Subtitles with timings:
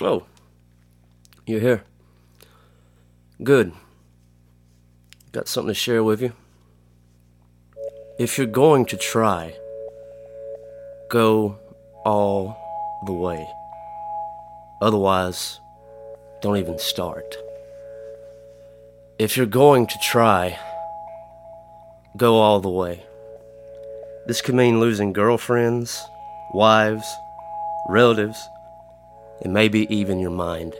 [0.00, 0.24] Oh,
[1.44, 1.82] you're here.
[3.42, 3.72] Good.
[5.32, 6.32] Got something to share with you.
[8.18, 9.56] If you're going to try,
[11.10, 11.58] go
[12.04, 12.56] all
[13.06, 13.46] the way.
[14.80, 15.58] Otherwise,
[16.42, 17.36] don't even start.
[19.18, 20.58] If you're going to try,
[22.16, 23.04] go all the way.
[24.26, 26.00] This could mean losing girlfriends,
[26.54, 27.06] wives,
[27.88, 28.48] relatives,
[29.42, 30.74] and maybe even your mind.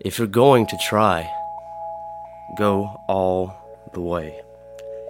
[0.00, 1.30] If you're going to try,
[2.56, 3.54] go all
[3.92, 4.40] the way.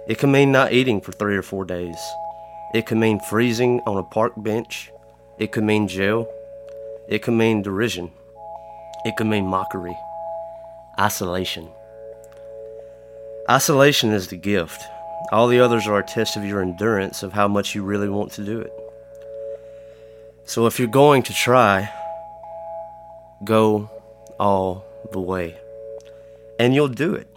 [0.07, 1.97] It can mean not eating for three or four days.
[2.73, 4.91] It can mean freezing on a park bench.
[5.39, 6.27] It could mean jail.
[7.07, 8.11] It could mean derision.
[9.05, 9.97] It could mean mockery.
[10.99, 11.69] Isolation.
[13.49, 14.81] Isolation is the gift.
[15.31, 18.31] All the others are a test of your endurance of how much you really want
[18.33, 18.71] to do it.
[20.45, 21.89] So if you're going to try,
[23.43, 23.89] go
[24.39, 25.57] all the way.
[26.59, 27.27] And you'll do it,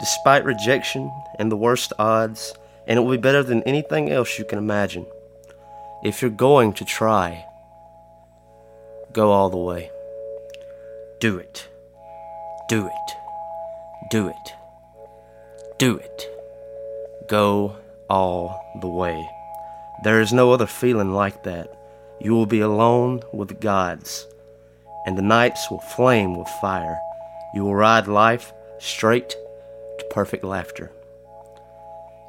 [0.00, 2.54] despite rejection and the worst odds,
[2.86, 5.06] and it will be better than anything else you can imagine.
[6.02, 7.44] If you're going to try,
[9.12, 9.90] go all the way.
[11.20, 11.68] Do it.
[12.68, 13.16] Do it.
[14.10, 14.54] Do it.
[15.78, 16.28] Do it.
[17.28, 17.76] Go
[18.08, 19.28] all the way.
[20.04, 21.72] There is no other feeling like that.
[22.20, 24.26] You will be alone with the gods
[25.06, 26.98] and the nights will flame with fire.
[27.54, 30.90] You will ride life straight to perfect laughter.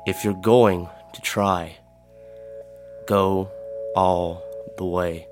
[0.05, 1.75] If you're going to try,
[3.07, 3.51] go
[3.95, 4.43] all
[4.77, 5.27] the way.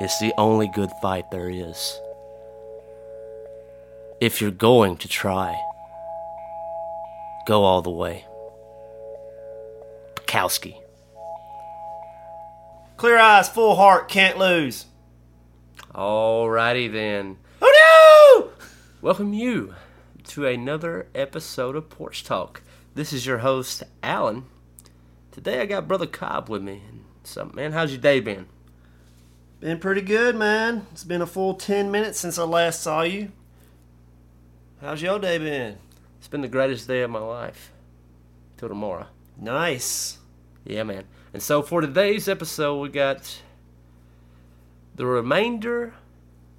[0.00, 2.00] It's the only good fight there is.
[4.20, 5.60] If you're going to try,
[7.46, 8.24] go all the way.
[10.14, 10.76] Bukowski.
[12.96, 14.86] Clear eyes, full heart, can't lose.
[15.94, 17.36] Alrighty then.
[17.62, 18.66] Oh no!
[19.00, 19.76] Welcome you
[20.24, 22.62] to another episode of Porch Talk.
[22.96, 24.46] This is your host, Alan.
[25.30, 26.82] Today I got Brother Cobb with me.
[27.22, 28.46] So, man, how's your day been?
[29.60, 30.88] Been pretty good, man.
[30.90, 33.30] It's been a full 10 minutes since I last saw you.
[34.80, 35.78] How's your day been?
[36.18, 37.70] It's been the greatest day of my life.
[38.56, 39.06] Till tomorrow.
[39.38, 40.18] Nice.
[40.64, 41.04] Yeah, man.
[41.32, 43.42] And so for today's episode, we got
[44.94, 45.94] the remainder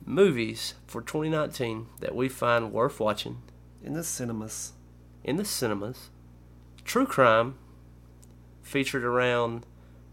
[0.05, 3.37] movies for 2019 that we find worth watching
[3.83, 4.73] In the cinemas.
[5.23, 6.09] in the cinemas.
[6.83, 7.55] True crime
[8.61, 9.65] featured around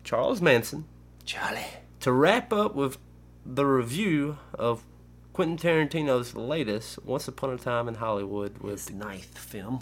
[0.05, 0.85] Charles Manson.
[1.25, 1.67] Charlie.
[2.01, 2.99] To wrap up with
[3.45, 4.85] the review of
[5.33, 9.81] Quentin Tarantino's latest Once Upon a Time in Hollywood with His ninth film.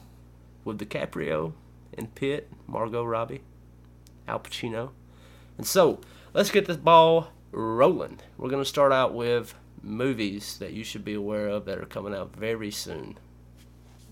[0.64, 1.52] with DiCaprio
[1.96, 3.40] and Pitt, Margot Robbie,
[4.28, 4.90] Al Pacino.
[5.56, 6.00] And so,
[6.34, 8.18] let's get this ball rolling.
[8.36, 11.86] We're going to start out with movies that you should be aware of that are
[11.86, 13.18] coming out very soon.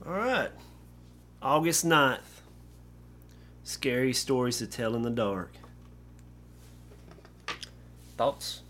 [0.07, 0.51] Alright.
[1.43, 2.43] August 9th.
[3.63, 5.53] Scary stories to tell in the dark.
[8.17, 8.63] Thoughts?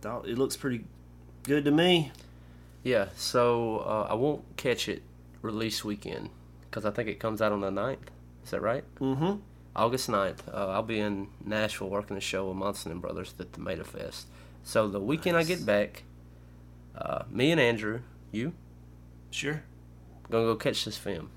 [0.00, 0.84] Thought it looks pretty
[1.42, 2.12] good to me.
[2.82, 5.02] Yeah, so uh, I won't catch it
[5.42, 6.30] release weekend
[6.62, 7.98] because I think it comes out on the 9th.
[8.44, 8.84] Is that right?
[9.00, 9.40] Mm-hmm.
[9.76, 10.48] August 9th.
[10.52, 13.84] Uh, I'll be in Nashville working a show with Munson and Brothers at the Tomato
[13.84, 14.26] Fest.
[14.64, 16.02] So the weekend I get back,
[16.96, 18.00] uh, me and Andrew,
[18.32, 18.52] you,
[19.30, 19.62] Sure.
[20.30, 21.30] gonna go catch this film.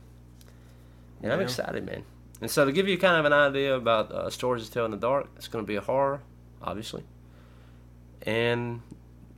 [1.22, 2.04] And I'm excited, man.
[2.42, 4.92] And so to give you kind of an idea about uh, stories to tell in
[4.92, 6.22] the dark, it's gonna be a horror,
[6.62, 7.04] obviously.
[8.24, 8.82] And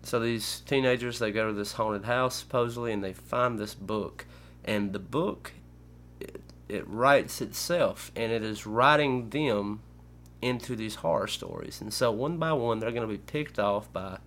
[0.04, 4.26] so these teenagers they go to this haunted house supposedly, and they find this book,
[4.64, 5.52] and the book
[6.74, 9.82] it, it writes itself, and it is writing them
[10.42, 11.80] into these horror stories.
[11.82, 14.18] And so one by one, they're gonna be picked off by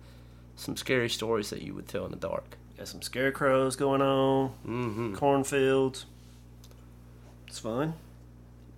[0.55, 2.57] some scary stories that you would tell in the dark.
[2.77, 4.49] Got some scarecrows going on.
[4.65, 5.15] Mm-hmm.
[5.15, 6.05] Cornfields.
[7.47, 7.93] It's fun.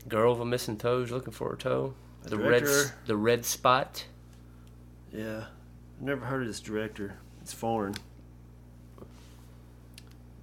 [0.08, 1.94] Girl with a missing toes looking for her toe.
[2.24, 2.64] The The red,
[3.06, 4.06] the red spot.
[5.14, 5.46] Yeah.
[5.98, 7.18] I've never heard of this director.
[7.42, 7.96] It's foreign.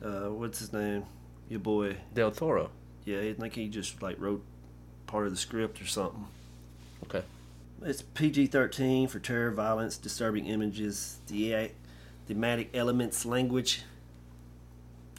[0.02, 1.05] Uh, what's his name?
[1.49, 1.96] Your boy.
[2.14, 2.70] Del Toro.
[3.06, 4.44] Yeah, I think he just like wrote
[5.06, 6.26] part of the script or something.
[7.05, 7.23] Okay.
[7.82, 11.70] It's PG thirteen for terror, violence, disturbing images, the
[12.26, 13.82] thematic elements, language.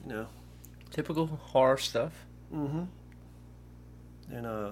[0.06, 0.28] You know.
[0.92, 2.25] Typical horror stuff.
[2.54, 2.84] Mm-hmm.
[4.31, 4.72] And uh,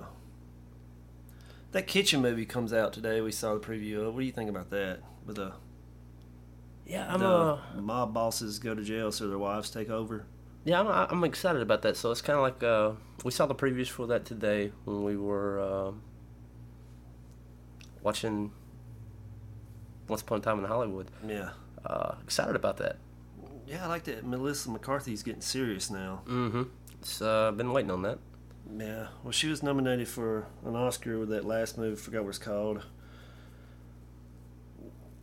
[1.71, 3.21] that kitchen movie comes out today.
[3.21, 4.13] We saw the preview of.
[4.13, 4.99] What do you think about that?
[5.25, 5.53] With the
[6.85, 10.25] Yeah, I'm the uh, mob bosses go to jail so their wives take over.
[10.65, 11.95] Yeah, I'm, I'm excited about that.
[11.95, 12.91] So it's kind of like uh,
[13.23, 15.91] we saw the previews for that today when we were uh,
[18.03, 18.51] watching
[20.07, 21.07] Once Upon a Time in Hollywood.
[21.25, 21.51] Yeah.
[21.85, 22.97] Uh, excited about that.
[23.67, 24.25] Yeah, I like that.
[24.25, 26.21] Melissa McCarthy's getting serious now.
[26.25, 26.63] Mm-hmm.
[27.01, 28.19] It's uh, been waiting on that.
[28.77, 29.07] Yeah.
[29.23, 31.95] Well, she was nominated for an Oscar with that last movie.
[31.95, 32.83] Forgot what it's called.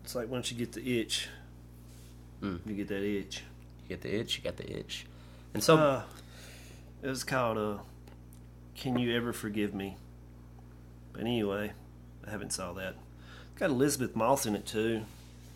[0.05, 1.29] It's like once you get the itch,
[2.43, 2.59] Mm.
[2.67, 3.45] you get that itch.
[3.85, 4.37] You get the itch.
[4.39, 5.07] You got the itch.
[5.55, 6.03] And so uh,
[7.03, 7.79] it was called uh,
[8.75, 9.97] "Can You Ever Forgive Me?"
[11.13, 11.73] But anyway,
[12.27, 12.95] I haven't saw that.
[13.51, 15.03] It's got Elisabeth Moss in it too.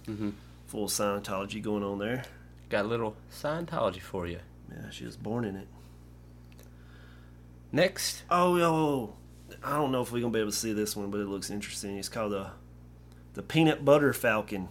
[0.07, 0.31] Mm-hmm.
[0.67, 2.25] Full Scientology going on there.
[2.69, 4.41] got a little Scientology for you.
[4.71, 5.69] Yeah, she was born in it.
[7.73, 9.15] Next, Oh, yo,
[9.63, 11.51] I don't know if we're gonna be able to see this one, but it looks
[11.51, 11.97] interesting.
[11.99, 12.51] It's called the
[13.35, 14.69] the Peanut Butter Falcon.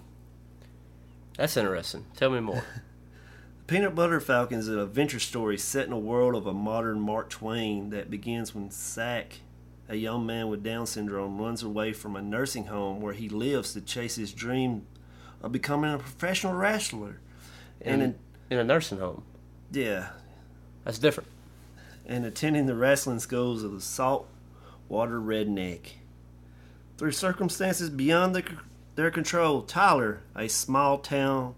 [1.37, 2.05] that's interesting.
[2.15, 2.63] Tell me more.
[3.65, 6.99] The Peanut Butter Falcon is an adventure story set in a world of a modern
[6.99, 9.39] Mark Twain that begins when Zak,
[9.89, 13.73] a young man with Down syndrome, runs away from a nursing home where he lives
[13.73, 14.85] to chase his dream
[15.41, 17.19] of becoming a professional wrestler.
[17.81, 18.15] And, in,
[18.51, 19.23] in, a nursing home.
[19.71, 20.09] yeah,
[20.83, 21.29] That's different.
[22.05, 25.93] and attending the wrestling schools of the saltwater redneck.
[26.99, 28.45] Through circumstances beyond their,
[28.93, 31.55] their control, Tyler, a small town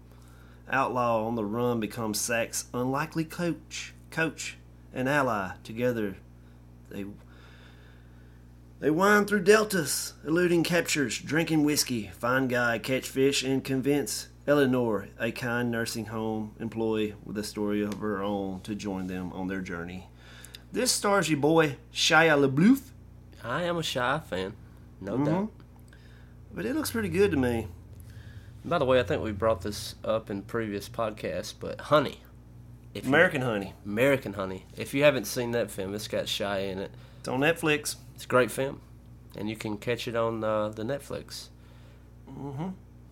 [0.70, 4.56] outlaw on the run, becomes Zak's unlikely coach, coach
[4.92, 5.52] and ally.
[5.64, 6.16] Together,
[6.90, 7.04] they
[8.80, 15.08] they wind through deltas, eluding captures, drinking whiskey, find guy, catch fish, and convince Eleanor,
[15.18, 19.48] a kind nursing home employee with a story of her own, to join them on
[19.48, 20.08] their journey.
[20.72, 22.80] This stars your boy Shia LaBeouf,
[23.42, 24.52] I am a Shia fan,
[25.00, 25.24] no Mhm.
[25.24, 25.52] doubt.
[26.54, 27.68] but it looks pretty good to me.
[28.64, 32.20] By the way, I think we brought this up in previous podcasts, but Honey,
[32.94, 33.74] if you- American Honey.
[33.86, 34.66] American Honey.
[34.76, 36.90] If you haven't seen that film, it's got Shia in it.
[37.20, 37.96] It's on Netflix.
[38.14, 38.80] It's a great film,
[39.36, 41.48] and you can catch it on uh, the Netflix.
[42.30, 42.68] Mm-hmm.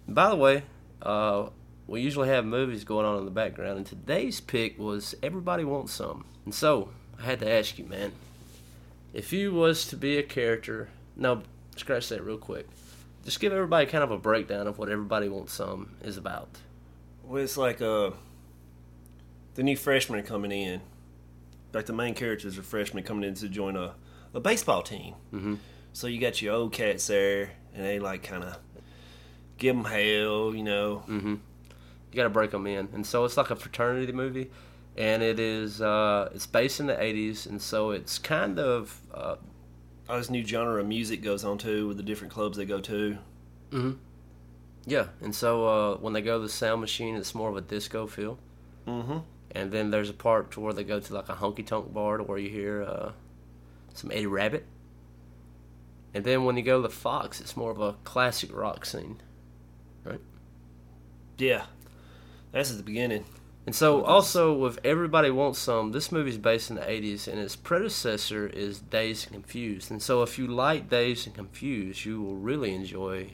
[0.09, 0.63] By the way,
[1.03, 1.49] uh,
[1.87, 5.93] we usually have movies going on in the background, and today's pick was Everybody Wants
[5.93, 6.25] Some.
[6.45, 8.13] And so, I had to ask you, man,
[9.15, 11.43] if you was to be a character, no,
[11.77, 12.69] scratch that real quick.
[13.27, 16.49] Just give everybody kind of a breakdown of what Everybody Wants Some is about.
[17.25, 18.13] Well, it's like uh,
[19.55, 20.81] the new freshmen coming in.
[21.73, 23.95] Like the main characters are freshmen coming in to join a,
[24.33, 25.17] a baseball team.
[25.35, 25.55] Mm-hmm.
[25.93, 28.59] So you got your old cats there, and they like kind of
[29.59, 31.03] give them hell, you know.
[31.09, 31.35] Mm-hmm.
[31.35, 34.53] You got to break them in, and so it's like a fraternity movie,
[34.97, 39.35] and it is uh, it's based in the '80s, and so it's kind of uh,
[40.09, 42.81] All this new genre of music goes on too with the different clubs they go
[42.81, 43.19] to.
[43.71, 43.93] hmm
[44.87, 47.61] Yeah, and so uh, when they go to the sound machine, it's more of a
[47.61, 48.39] disco feel.
[48.87, 49.19] Mm-hmm.
[49.51, 52.19] And then there's a part to where they go to like a honky tonk bar
[52.19, 53.13] to where you hear uh,
[53.95, 54.65] some Eddie Rabbitt.
[56.15, 59.21] And then when you go to the Fox, it's more of a classic rock scene.
[60.05, 60.21] Right?
[61.37, 61.65] Yeah,
[62.53, 63.25] that's at the beginning.
[63.67, 67.57] And so also with Everybody Wants Some, this movie's based in the 80s, and its
[67.57, 69.91] predecessor is Dazed and Confused.
[69.91, 73.33] And so if you like Dazed and Confused, you will really enjoy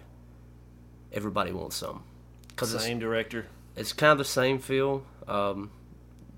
[1.13, 2.05] Everybody Wants Some.
[2.49, 3.47] Because it's Same director.
[3.77, 5.05] it's kind of the same feel.
[5.29, 5.71] Um,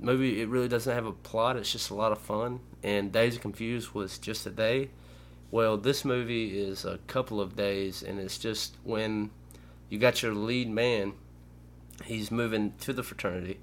[0.00, 1.56] movie it really doesn't have a plot.
[1.56, 2.60] It's just a lot of fun.
[2.82, 4.90] And Dazed and Confused was just a day.
[5.52, 9.30] Well, this movie is a couple of days, and it's just when
[9.88, 11.12] you got your lead man.
[12.04, 13.60] He's moving to the fraternity,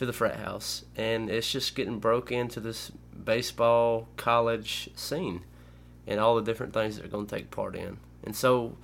[0.00, 2.90] to the frat house, and it's just getting broke into this
[3.22, 5.42] baseball college scene,
[6.06, 7.98] and all the different things that are going to take part in.
[8.24, 8.78] And so,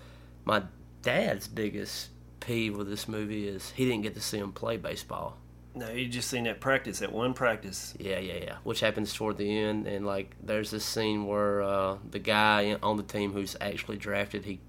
[0.45, 0.65] my
[1.01, 5.39] dad's biggest peeve with this movie is he didn't get to see him play baseball.
[5.75, 7.95] No, you just seen that practice, that one practice.
[7.99, 8.57] Yeah, yeah, yeah.
[8.63, 12.99] Which happens toward the end, and like there's this scene where uh, the guy on
[12.99, 14.61] the team who's actually drafted, he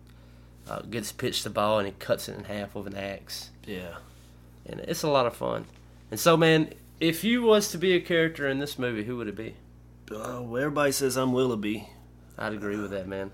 [0.69, 3.95] uh, gets pitched the ball and he cuts it in half with an axe, Yeah.
[4.65, 5.65] and it's a lot of fun.
[6.11, 9.27] And so, man, if you was to be a character in this movie, who would
[9.27, 9.55] it be?
[10.11, 11.89] Uh, well, everybody says I'm Willoughby,
[12.37, 13.31] I'd agree with that, man.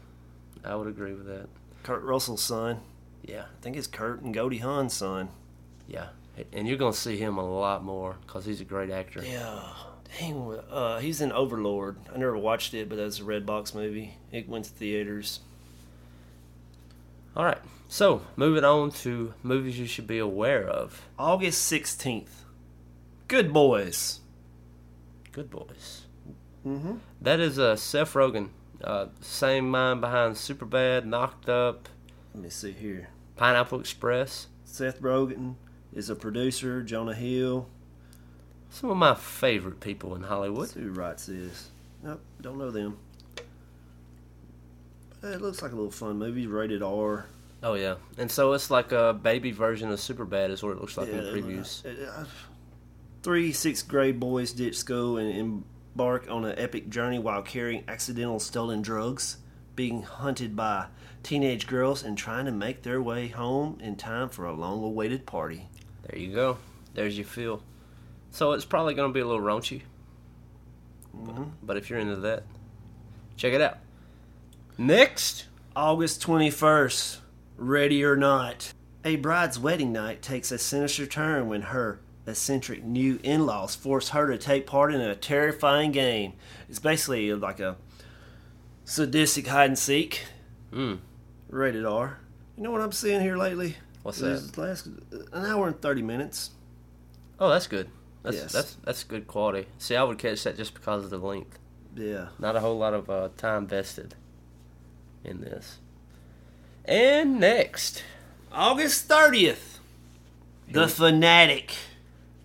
[0.64, 1.48] I would agree with that.
[1.84, 2.80] Kurt Russell's son.
[3.22, 5.30] Yeah, I think it's Kurt and Goldie Hawn's son.
[5.88, 6.08] yeah.
[6.52, 9.24] And you're gonna see him a lot more because he's a great actor.
[9.24, 9.62] Yeah.
[10.20, 11.98] Dang, uh, he's in Overlord.
[12.12, 14.18] I never watched it, but that's a Red Box movie.
[14.32, 15.42] It went to theaters.
[17.36, 17.60] All right.
[17.88, 21.04] So moving on to movies you should be aware of.
[21.20, 22.30] August 16th.
[23.28, 24.20] Good Boys.
[25.32, 26.04] Good boys.
[26.66, 26.98] Mm-hmm.
[27.22, 28.50] That is uh, Seth Rogen.
[28.84, 31.90] Uh, same mind behind Superbad, Knocked Up,
[32.34, 33.10] Let me see here.
[33.36, 34.48] Pineapple Express.
[34.64, 35.56] Seth Rogen
[35.92, 36.84] is a producer.
[36.84, 37.68] Jonah Hill.
[38.70, 40.60] Some of my favorite people in Hollywood.
[40.60, 41.70] Let's see who writes this.
[42.04, 42.98] Nope, don't know them.
[45.24, 47.26] It looks like a little fun movie, rated R.
[47.64, 50.98] Oh yeah, and so it's like a baby version of Superbad is what it looks
[50.98, 51.86] like in the previews.
[53.24, 55.64] Three sixth grade boys ditch school and
[55.96, 59.38] embark on an epic journey while carrying accidental stolen drugs,
[59.78, 60.88] being hunted by
[61.24, 65.26] teenage girls, and trying to make their way home in time for a long awaited
[65.26, 65.70] party.
[66.06, 66.58] There you go.
[66.96, 67.64] There's your feel.
[68.32, 69.84] So it's probably going to be a little raunchy,
[71.16, 71.44] Mm-hmm.
[71.62, 72.44] but if you're into that,
[73.38, 73.78] check it out.
[74.80, 77.20] Next, August 21st,
[77.56, 78.74] ready or not.
[79.06, 84.10] A bride's wedding night takes a sinister turn when her eccentric new in laws force
[84.10, 86.34] her to take part in a terrifying game.
[86.70, 87.76] It's basically like a
[88.86, 90.24] sadistic hide and seek.
[90.72, 91.00] mm,
[91.50, 92.20] Rated R.
[92.58, 93.78] You know what I'm seeing here lately?
[94.04, 94.58] What's This that?
[94.58, 96.52] Last an hour and thirty minutes.
[97.40, 97.90] oh that's good.
[98.22, 98.52] That's Yes.
[98.52, 99.68] that's that's good quality.
[99.78, 101.58] See, I would catch that just because of the length.
[101.96, 102.28] Yeah.
[102.40, 104.16] Not a whole lot of uh, time vested
[105.24, 105.78] in this.
[106.86, 108.04] And next,
[108.52, 109.80] August thirtieth.
[110.72, 111.74] The Fanatic.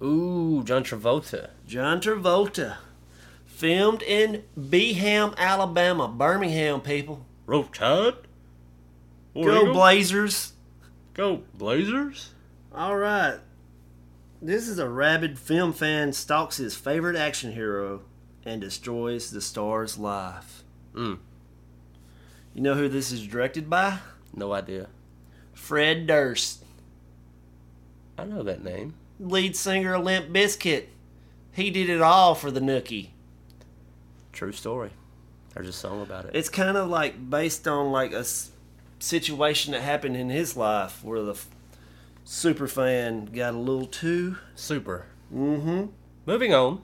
[0.02, 1.50] Ooh, John Travolta.
[1.66, 2.76] John Travolta.
[3.46, 6.06] Filmed in Beham, Alabama.
[6.08, 7.24] Birmingham, people.
[7.46, 8.14] Roll Tide.
[9.34, 10.52] Go Blazers.
[11.14, 12.30] Go Blazers.
[12.74, 13.38] All right.
[14.40, 18.02] This is a rabid film fan stalks his favorite action hero
[18.44, 20.62] and destroys the star's life.
[20.94, 21.18] Mm,
[22.54, 23.98] You know who this is directed by?
[24.34, 24.86] no idea.
[25.52, 26.62] Fred Durst,
[28.16, 28.94] I know that name.
[29.20, 30.86] Lead singer of Limp Bizkit.
[31.52, 33.08] He did it all for the Nookie.
[34.32, 34.90] True story.
[35.54, 36.32] There's a song about it.
[36.34, 38.50] It's kind of like based on like a s-
[39.00, 41.48] situation that happened in his life where the f-
[42.24, 44.36] super fan got a little too.
[44.54, 45.06] Super.
[45.34, 45.86] Mm-hmm.
[46.26, 46.82] Moving on.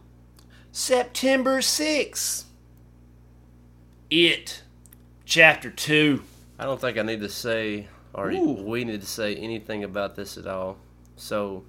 [0.73, 2.45] September 6th.
[4.11, 4.63] It.
[5.25, 6.23] Chapter 2.
[6.59, 8.53] I don't think I need to say, or Ooh.
[8.63, 10.77] we need to say anything about this at all.
[11.17, 11.65] So,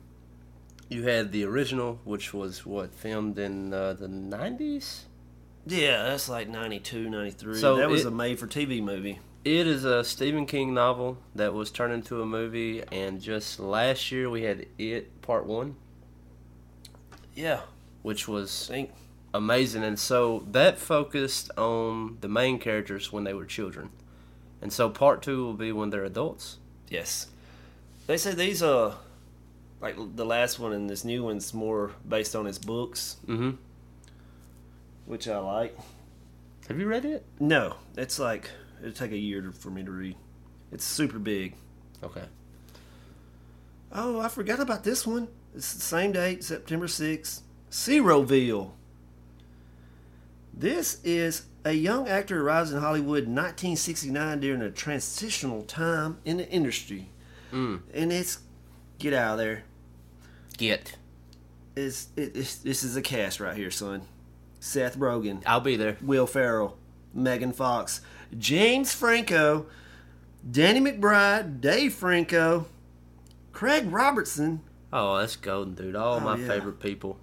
[0.89, 5.01] you had the original, which was what filmed in uh, the '90s.
[5.67, 7.55] Yeah, that's like 92, 93.
[7.55, 9.19] So that was it- a made for TV movie.
[9.43, 14.11] It is a Stephen King novel that was turned into a movie, and just last
[14.11, 15.75] year we had It Part One,
[17.35, 17.61] Yeah,
[18.01, 18.71] which was
[19.33, 19.83] amazing.
[19.83, 23.89] And so that focused on the main characters when they were children,
[24.61, 26.57] and so Part Two will be when they're adults.
[26.89, 27.27] Yes.
[28.07, 28.95] They say these uh
[29.81, 33.51] like the last one and this new one's more based on his books, Mm-hmm.
[35.05, 35.77] which I like.
[36.67, 37.25] Have you read it?
[37.39, 38.49] No, it's like
[38.81, 40.15] it'll take a year for me to read.
[40.71, 41.55] It's super big.
[42.03, 42.23] Okay.
[43.91, 45.27] Oh, I forgot about this one.
[45.55, 47.41] It's the same date, September 6th.
[47.71, 48.71] Zeroville.
[50.53, 56.37] This is a young actor arrives in Hollywood in 1969 during a transitional time in
[56.37, 57.09] the industry.
[57.53, 57.81] Mm.
[57.93, 58.39] And it's,
[58.99, 59.63] get out of there.
[60.57, 60.95] Get.
[61.75, 64.03] It's, it, it's, this is a cast right here, son.
[64.59, 65.97] Seth Rogen, I'll be there.
[66.01, 66.77] Will Ferrell,
[67.13, 68.01] Megan Fox,
[68.37, 69.67] James Franco,
[70.49, 72.65] Danny McBride, Dave Franco,
[73.51, 74.61] Craig Robertson,
[74.93, 75.95] Oh, that's golden, dude.
[75.95, 76.47] All Oh, my yeah.
[76.47, 77.17] favorite people.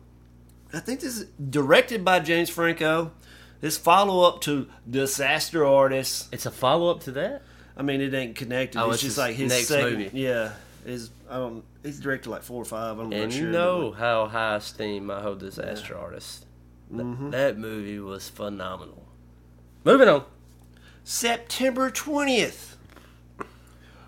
[0.75, 3.12] I think this is directed by James Franco.
[3.62, 6.29] This follow up to Disaster Artist.
[6.33, 7.43] It's a follow up to that.
[7.75, 8.79] I mean, it ain't connected.
[8.79, 9.99] Oh, it's, it's just his like his next second.
[9.99, 10.11] movie.
[10.21, 10.52] Yeah,
[10.85, 11.64] is I don't.
[11.82, 12.98] He's directed like four or five.
[12.98, 13.50] I'm And not you sure.
[13.50, 16.46] know how high esteem I hold this Disaster Artist.
[16.90, 17.30] Th- Mhm.
[17.30, 19.06] That movie was phenomenal.
[19.84, 20.24] Moving on.
[21.04, 22.76] September twentieth.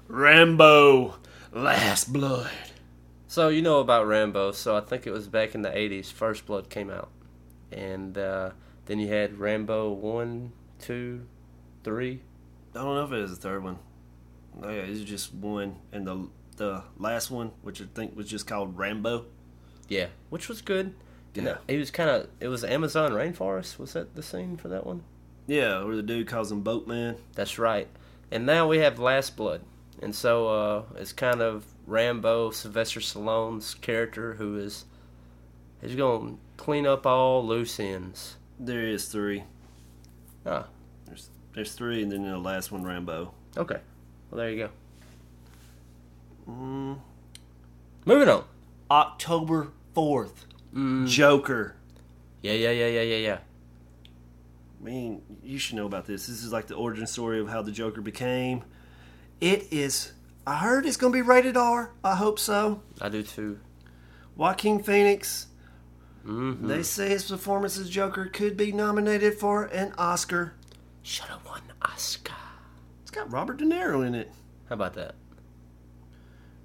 [0.08, 1.16] Rambo,
[1.52, 2.50] Last Blood.
[3.26, 4.52] So you know about Rambo.
[4.52, 6.12] So I think it was back in the '80s.
[6.12, 7.08] First Blood came out,
[7.72, 8.50] and uh,
[8.86, 11.26] then you had Rambo one, two,
[11.82, 12.20] three.
[12.74, 13.78] I don't know if it was the third one.
[14.60, 18.46] No, yeah, it's just one, and the the last one, which I think was just
[18.46, 19.26] called Rambo.
[19.88, 20.94] Yeah, which was good.
[21.36, 21.56] And Yeah.
[21.68, 22.28] It was kind of.
[22.40, 23.78] It was Amazon rainforest.
[23.78, 25.02] Was that the scene for that one?
[25.46, 27.16] Yeah, where the dude calls him Boatman.
[27.34, 27.88] That's right.
[28.30, 29.60] And now we have Last Blood.
[30.00, 34.84] And so uh, it's kind of Rambo, Sylvester Stallone's character, who is
[35.82, 38.36] he's going to clean up all loose ends.
[38.58, 39.44] There is three.
[40.46, 40.66] Ah,
[41.06, 43.32] There's there's three, and then the last one, Rambo.
[43.56, 43.80] okay.
[44.30, 44.70] Well, there you go.
[46.48, 46.98] Mm.
[48.04, 48.44] Moving on.
[48.90, 51.06] October fourth, Mm.
[51.08, 51.76] Joker.
[52.42, 53.38] Yeah, yeah, yeah, yeah, yeah, yeah.
[54.80, 56.26] I mean, you should know about this.
[56.26, 58.64] This is like the origin story of how the Joker became.
[59.40, 60.12] It is.
[60.46, 61.92] I heard it's going to be rated R.
[62.02, 62.82] I hope so.
[63.00, 63.58] I do too.
[64.36, 65.46] Joaquin Phoenix.
[66.26, 66.66] Mm-hmm.
[66.68, 70.54] They say his performance as Joker could be nominated for an Oscar.
[71.02, 72.32] Should have won Oscar.
[73.02, 74.30] It's got Robert De Niro in it.
[74.68, 75.14] How about that?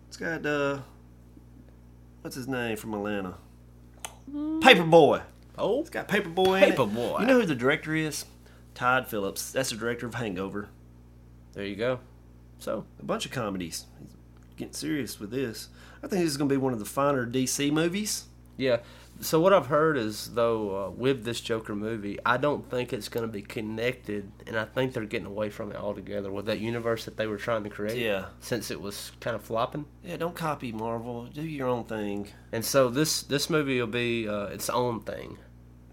[0.09, 0.79] It's got uh,
[2.21, 3.35] what's his name from Atlanta?
[4.33, 5.21] Paperboy.
[5.57, 6.75] Oh, It's got Paperboy in it.
[6.75, 7.19] Paperboy.
[7.21, 8.25] You know who the director is?
[8.73, 9.51] Todd Phillips.
[9.51, 10.69] That's the director of Hangover.
[11.53, 11.99] there you go.
[12.57, 13.85] So, A bunch of comedies.
[13.99, 15.69] He's getting serious with this.
[16.03, 18.25] I think this is going to be one of the finer DC movies.
[18.59, 18.77] Yeah.
[19.21, 23.09] So what I've heard is though uh, with this Joker movie, I don't think it's
[23.09, 26.59] going to be connected, and I think they're getting away from it altogether with that
[26.59, 27.97] universe that they were trying to create.
[27.97, 28.25] Yeah.
[28.39, 31.25] Since it was kind of flopping, Yeah, don't copy Marvel.
[31.25, 32.29] Do your own thing.
[32.53, 35.37] and so this this movie will be uh, its own thing.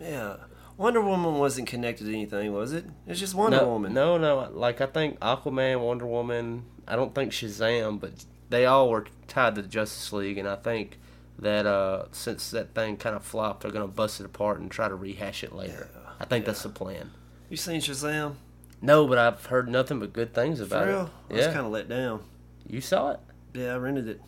[0.01, 0.37] Yeah.
[0.77, 2.85] Wonder Woman wasn't connected to anything, was it?
[3.07, 3.95] It's just Wonder no, Woman.
[3.95, 4.51] No, no.
[4.53, 6.65] Like I think Aquaman, Wonder Woman.
[6.87, 8.13] I don't think Shazam, but
[8.51, 10.99] they all were tied to the Justice League, and I think
[11.39, 14.89] that uh, since that thing kind of flopped, they're gonna bust it apart and try
[14.89, 15.89] to rehash it later.
[16.19, 17.11] I think that's the plan.
[17.51, 18.35] You seen Shazam?
[18.83, 21.11] No, but I've heard nothing but good things about For real?
[21.31, 21.35] it.
[21.35, 22.23] I was kind of let down.
[22.69, 23.21] you saw it.
[23.55, 24.21] Yeah, I rented it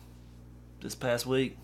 [0.81, 1.57] this past week.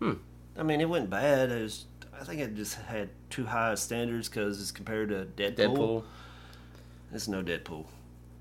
[0.00, 0.14] Hmm.
[0.58, 1.50] I mean, it wasn't bad.
[1.50, 1.84] It was,
[2.18, 5.56] I think it just had too high standards because it's compared to Deadpool.
[5.56, 6.04] Deadpool.
[7.12, 7.86] It's no Deadpool.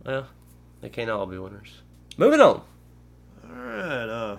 [0.06, 0.28] Well,
[0.82, 1.82] they can't all be winners.
[2.18, 2.62] Moving on.
[3.44, 4.10] All right.
[4.10, 4.38] Uh,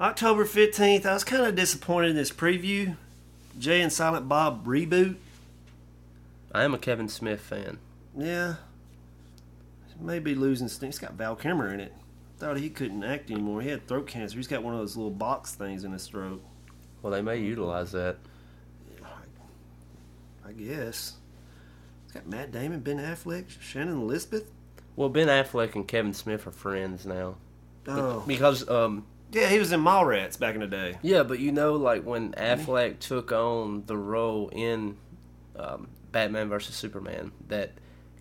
[0.00, 2.96] October 15th, I was kind of disappointed in this preview.
[3.58, 5.16] Jay and Silent Bob reboot.
[6.52, 7.78] I am a Kevin Smith fan.
[8.16, 8.56] Yeah.
[10.00, 10.88] Maybe losing steam.
[10.88, 11.92] It's got Val Kilmer in it.
[12.38, 13.62] Thought he couldn't act anymore.
[13.62, 14.36] He had throat cancer.
[14.36, 16.42] He's got one of those little box things in his throat.
[17.00, 18.16] Well, they may utilize that.
[20.46, 21.14] I guess.
[22.04, 24.50] It's got Matt Damon, Ben Affleck, Shannon Elizabeth.
[24.96, 27.36] Well, Ben Affleck and Kevin Smith are friends now.
[27.86, 28.22] Oh.
[28.26, 30.96] Because um, Yeah, he was in Mallrats back in the day.
[31.02, 34.96] Yeah, but you know, like when Affleck took on the role in
[35.56, 37.72] um, Batman versus Superman, that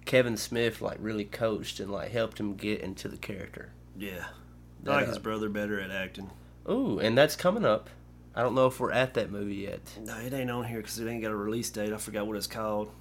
[0.06, 3.72] Kevin Smith like really coached and like helped him get into the character.
[3.96, 4.26] Yeah.
[4.26, 6.32] I That, like uh, his brother better at acting.
[6.70, 7.90] Ooh, and that's coming up.
[8.36, 9.82] I don't know if we're at that movie yet.
[10.02, 11.94] No, it ain't on here because it ain't got a release date.
[11.94, 12.92] I forgot what it's called.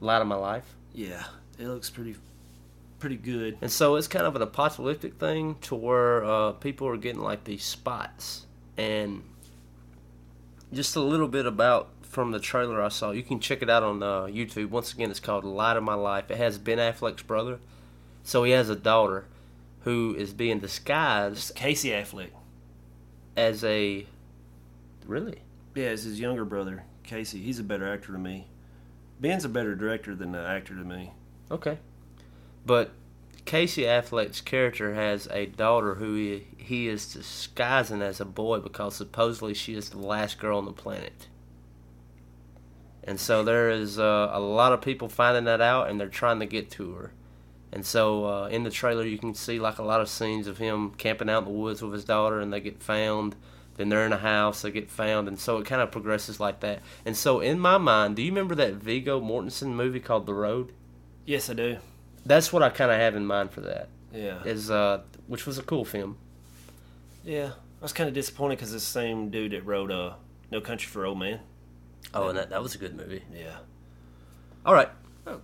[0.00, 0.76] Light of My Life.
[0.92, 1.24] Yeah,
[1.58, 2.14] it looks pretty,
[3.04, 3.58] pretty good.
[3.60, 7.44] And so it's kind of an apocalyptic thing to where uh, people are getting like
[7.44, 8.46] these spots.
[8.78, 9.22] And
[10.72, 13.10] just a little bit about from the trailer I saw.
[13.10, 14.70] You can check it out on uh, YouTube.
[14.70, 16.30] Once again, it's called Light of My Life.
[16.30, 17.58] It has Ben Affleck's brother.
[18.22, 19.26] So he has a daughter
[19.82, 22.30] who is being disguised Casey Affleck.
[23.36, 24.06] as a.
[25.06, 25.42] Really?
[25.74, 27.42] Yeah, as his younger brother, Casey.
[27.42, 28.46] He's a better actor than me.
[29.20, 31.12] Ben's a better director than the actor to me.
[31.50, 31.76] Okay.
[32.66, 32.92] But
[33.44, 38.96] Casey Affleck's character has a daughter who he, he is disguising as a boy because
[38.96, 41.28] supposedly she is the last girl on the planet.
[43.06, 46.40] And so there is uh, a lot of people finding that out and they're trying
[46.40, 47.12] to get to her.
[47.70, 50.56] And so uh, in the trailer, you can see like a lot of scenes of
[50.56, 53.36] him camping out in the woods with his daughter and they get found.
[53.76, 55.28] Then they're in a house, they get found.
[55.28, 56.80] And so it kind of progresses like that.
[57.04, 60.72] And so in my mind, do you remember that Viggo Mortensen movie called The Road?
[61.26, 61.78] Yes, I do.
[62.26, 63.88] That's what I kind of have in mind for that.
[64.12, 64.42] Yeah.
[64.44, 66.16] Is uh, which was a cool film.
[67.24, 67.50] Yeah.
[67.80, 70.14] I was kind of disappointed because it's the same dude that wrote uh,
[70.50, 71.40] No Country for Old Man.
[72.14, 73.22] Oh, and that that was a good movie.
[73.34, 73.56] Yeah.
[74.64, 74.88] All right.
[75.26, 75.40] Oh,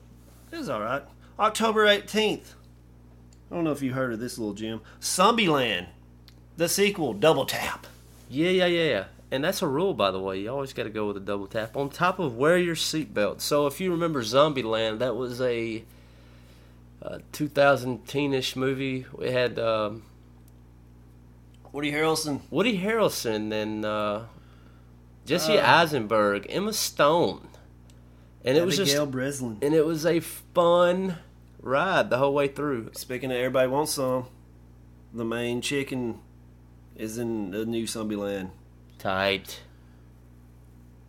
[0.53, 1.03] It was all right.
[1.38, 2.55] October 18th.
[3.51, 4.81] I don't know if you heard of this little gem.
[5.01, 5.87] Zombieland.
[6.57, 7.87] The sequel, Double Tap.
[8.29, 9.05] Yeah, yeah, yeah, yeah.
[9.31, 10.40] And that's a rule, by the way.
[10.40, 13.40] You always got to go with a double tap on top of wear your seatbelt.
[13.40, 15.85] So if you remember Zombieland, that was a,
[17.03, 19.07] a 2010ish movie.
[19.17, 20.03] We had um,
[21.73, 22.41] Woody Harrelson.
[22.51, 24.23] Woody Harrelson and uh,
[25.27, 25.81] Jesse Uh.
[25.83, 27.49] Eisenberg, Emma Stone,
[28.45, 29.59] and it was just Breslin.
[29.63, 31.17] and it was a fun
[31.63, 32.91] ride the whole way through.
[32.95, 34.27] Speaking of everybody wants some,
[35.13, 36.19] the main chicken
[36.97, 38.51] is in the new Zombieland.
[38.99, 39.61] Tight.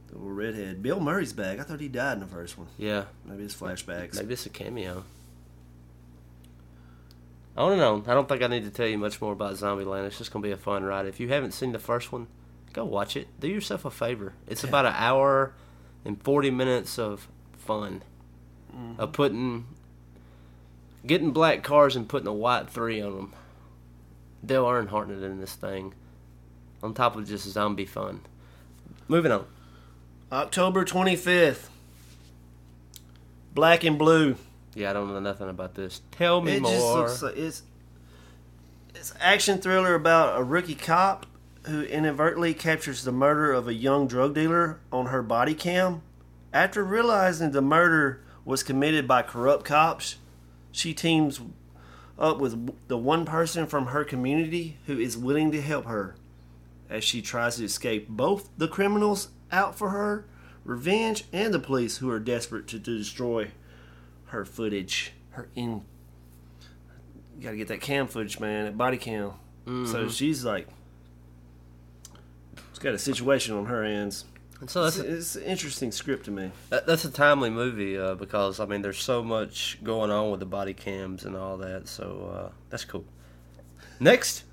[0.07, 0.81] The little redhead.
[0.83, 1.59] Bill Murray's back.
[1.59, 2.67] I thought he died in the first one.
[2.77, 4.15] Yeah, Maybe it's flashbacks.
[4.15, 5.03] maybe it's a cameo.
[7.55, 8.03] I don't know.
[8.07, 10.07] I don't think I need to tell you much more about Zombieland.
[10.07, 11.05] It's just gonna be a fun ride.
[11.05, 12.27] If you haven't seen the first one,
[12.73, 13.27] go watch it.
[13.39, 14.33] Do yourself a favor.
[14.47, 15.53] It's about an hour
[16.05, 18.03] and forty minutes of fun
[18.73, 18.99] mm-hmm.
[18.99, 19.65] of putting,
[21.05, 23.33] getting black cars and putting a white three on them.
[24.43, 25.93] Dale Earnhardt in this thing,
[26.81, 28.21] on top of just zombie fun.
[29.07, 29.45] Moving on.
[30.31, 31.67] October 25th.
[33.53, 34.37] Black and Blue.
[34.73, 36.01] Yeah, I don't know nothing about this.
[36.11, 36.71] Tell me it more.
[36.71, 37.63] just looks like it's
[38.95, 41.25] it's action thriller about a rookie cop
[41.63, 46.01] who inadvertently captures the murder of a young drug dealer on her body cam.
[46.53, 50.17] After realizing the murder was committed by corrupt cops,
[50.71, 51.39] she teams
[52.17, 56.15] up with the one person from her community who is willing to help her
[56.89, 60.25] as she tries to escape both the criminals out for her
[60.63, 63.49] revenge and the police who are desperate to destroy
[64.31, 65.83] her footage, her in.
[67.37, 69.31] You gotta get that cam footage, man, that body cam.
[69.85, 70.67] So she's like,
[72.71, 74.25] she's got a situation on her ends.
[74.59, 76.51] And so It's, that's it's an interesting script to me.
[76.69, 80.39] That, that's a timely movie uh, because I mean, there's so much going on with
[80.39, 81.87] the body cams and all that.
[81.87, 83.05] So uh, that's cool.
[83.99, 84.43] Next,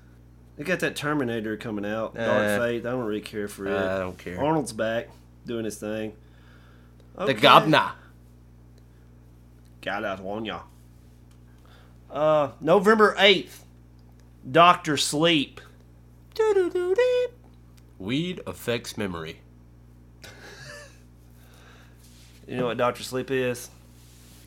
[0.57, 2.85] They got that Terminator coming out, Dark Uh, Fate.
[2.85, 3.75] I don't really care for it.
[3.75, 4.39] I don't care.
[4.43, 5.09] Arnold's back
[5.45, 6.13] doing his thing.
[7.15, 7.33] the Okay.
[7.35, 7.91] Gobna.
[9.81, 10.61] Got out on ya.
[12.11, 13.65] Uh, November eighth,
[14.49, 15.61] Doctor Sleep.
[17.97, 19.39] Weed affects memory.
[22.47, 23.69] You know what Doctor Sleep is?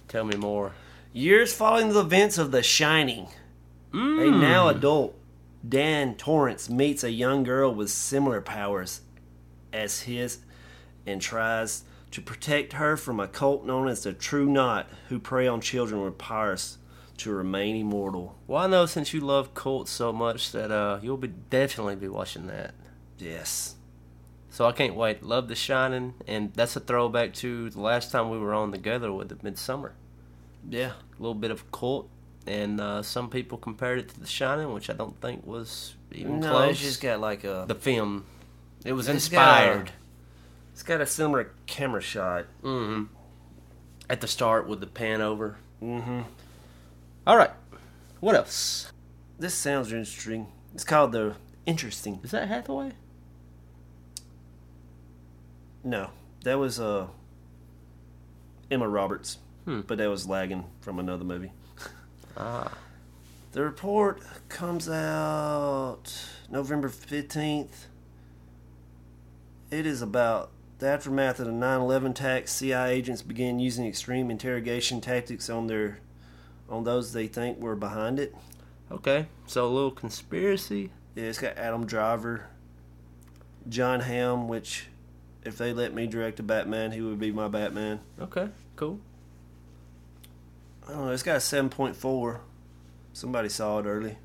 [0.08, 0.72] Tell me more.
[1.12, 3.28] Years following the events of The Shining,
[3.94, 3.96] a
[4.30, 5.16] now adult
[5.66, 9.02] Dan Torrance meets a young girl with similar powers
[9.72, 10.38] as his
[11.06, 15.46] and tries to protect her from a cult known as the True Knot, who prey
[15.46, 16.78] on children with powers
[17.18, 18.36] to remain immortal.
[18.46, 22.08] Well, I know since you love cults so much that uh, you'll be definitely be
[22.08, 22.74] watching that.
[23.18, 23.76] Yes.
[24.50, 25.22] So I can't wait.
[25.22, 29.10] Love The Shining, and that's a throwback to the last time we were on together
[29.12, 29.94] with the Midsummer.
[30.68, 30.92] Yeah.
[31.18, 32.08] A little bit of cult,
[32.46, 36.40] and uh, some people compared it to The Shining, which I don't think was even
[36.40, 36.72] No, close.
[36.72, 37.64] it's just got like a.
[37.66, 38.26] the film.
[38.84, 39.92] It was It's got a- inspired
[40.72, 42.46] It's got a similar camera shot.
[42.62, 43.04] Mm-hmm.
[44.10, 45.56] at the start with the pan over.
[45.82, 46.20] Mm-hmm.
[47.26, 47.50] All right,
[48.20, 48.90] what else?
[49.38, 50.46] This sounds interesting.
[50.74, 51.34] It's called the
[51.66, 52.18] Interesting.
[52.24, 52.92] Is that Hathaway?
[55.84, 56.10] No,
[56.44, 57.06] that was uh
[58.70, 59.80] Emma Roberts, Hmm.
[59.82, 61.52] but that was lagging from another movie.
[62.36, 62.72] Ah,
[63.52, 66.04] The report comes out
[66.50, 67.86] November 15th.
[69.70, 70.50] It is about
[70.82, 72.52] the aftermath of the 9 11 attacks.
[72.52, 76.00] CIA agents began using extreme interrogation tactics on their
[76.68, 78.34] on those they think were behind it.
[78.90, 79.26] okay.
[79.46, 80.90] So a little conspiracy.
[81.14, 82.48] Yeah, it's got Adam Driver,
[83.68, 84.88] Jon Hamm, which
[85.44, 88.00] if they let me direct a Batman, he would be my Batman.
[88.20, 88.98] Okay, cool.
[90.88, 92.40] I don't know, it's got a 7.4.
[93.12, 94.18] Somebody saw it early.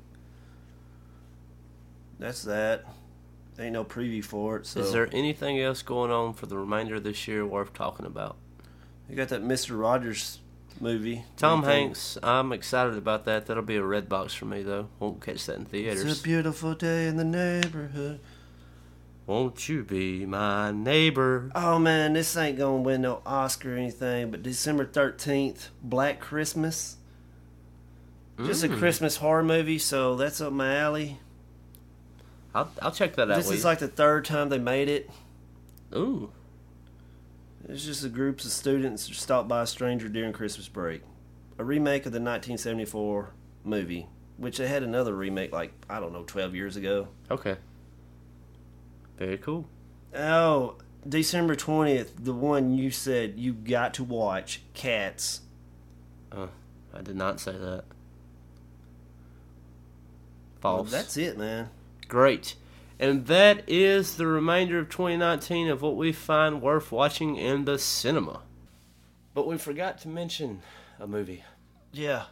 [2.18, 2.84] That's that.
[3.58, 4.66] Ain't no preview for it.
[4.66, 8.06] So Is there anything else going on for the remainder of this year worth talking
[8.06, 8.36] about?
[9.08, 9.78] You got that Mr.
[9.78, 10.38] Rogers
[10.80, 11.24] movie.
[11.36, 13.46] Tom Hanks, I'm excited about that.
[13.46, 14.88] That'll be a red box for me though.
[15.00, 16.04] Won't catch that in theaters.
[16.04, 18.20] It's a beautiful day in the neighborhood.
[19.26, 21.50] Won't you be my neighbor?
[21.54, 26.96] Oh man, this ain't gonna win no Oscar or anything, but December 13th, Black Christmas.
[28.42, 28.78] Just a Mm.
[28.78, 31.18] Christmas horror movie, so that's up my alley.
[32.58, 33.36] I'll, I'll check that out.
[33.36, 35.08] This is like the third time they made it.
[35.94, 36.30] Ooh,
[37.68, 41.02] It's just a groups of students who stop by a stranger during Christmas break.
[41.58, 43.30] A remake of the 1974
[43.64, 47.08] movie, which they had another remake like, I don't know, 12 years ago.
[47.30, 47.56] okay.
[49.18, 49.66] Very cool.
[50.14, 50.76] Oh,
[51.08, 55.40] December 20th, the one you said you got to watch, Cats.
[56.30, 56.46] Uh,
[56.94, 57.84] I did not say that.
[60.62, 60.90] Well, False.
[60.90, 61.70] that's it, man.
[62.08, 62.54] Great.
[62.98, 67.78] And that is the remainder of 2019 of what we find worth watching in the
[67.78, 68.40] cinema.
[69.34, 70.62] But we forgot to mention
[70.98, 71.44] a movie.
[71.92, 72.24] Yeah.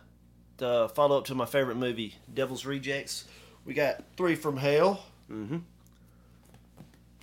[0.57, 3.27] The follow up to my favorite movie, Devil's Rejects.
[3.65, 5.59] We got Three from Hell Mm-hmm.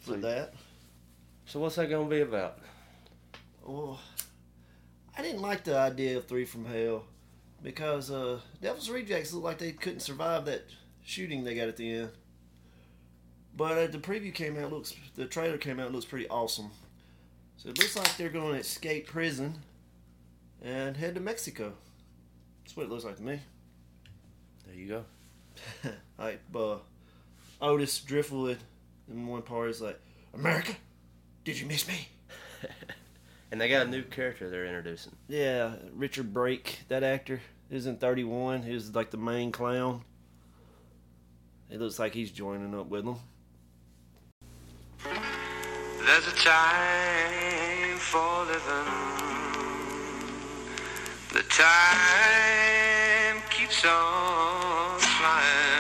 [0.02, 0.54] for that.
[1.46, 2.60] So what's that going to be about?
[3.68, 3.98] Oh,
[5.18, 7.06] I didn't like the idea of Three from Hell
[7.62, 10.64] because uh, Devil's Rejects looked like they couldn't survive that
[11.04, 12.10] shooting they got at the end.
[13.56, 16.72] But uh, the preview came out looks the trailer came out looks pretty awesome.
[17.58, 19.60] So it looks like they're going to escape prison
[20.62, 21.74] and head to Mexico.
[22.64, 23.40] That's what it looks like to me.
[24.66, 25.06] There you go.
[26.18, 26.78] like uh,
[27.62, 28.58] Otis Driftwood
[29.10, 30.00] in one part is like,
[30.34, 30.74] America,
[31.44, 32.08] did you miss me?
[33.54, 35.12] And they got a new character they're introducing.
[35.28, 37.40] Yeah, Richard Brake, that actor,
[37.70, 38.64] is in 31.
[38.64, 40.02] He's like the main clown.
[41.70, 43.18] It looks like he's joining up with them.
[46.06, 48.94] There's a time for living.
[51.32, 55.73] The time keeps on flying.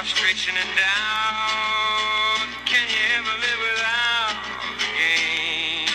[0.00, 2.48] Frustration and doubt.
[2.64, 4.34] Can you ever live without
[4.78, 5.88] the game?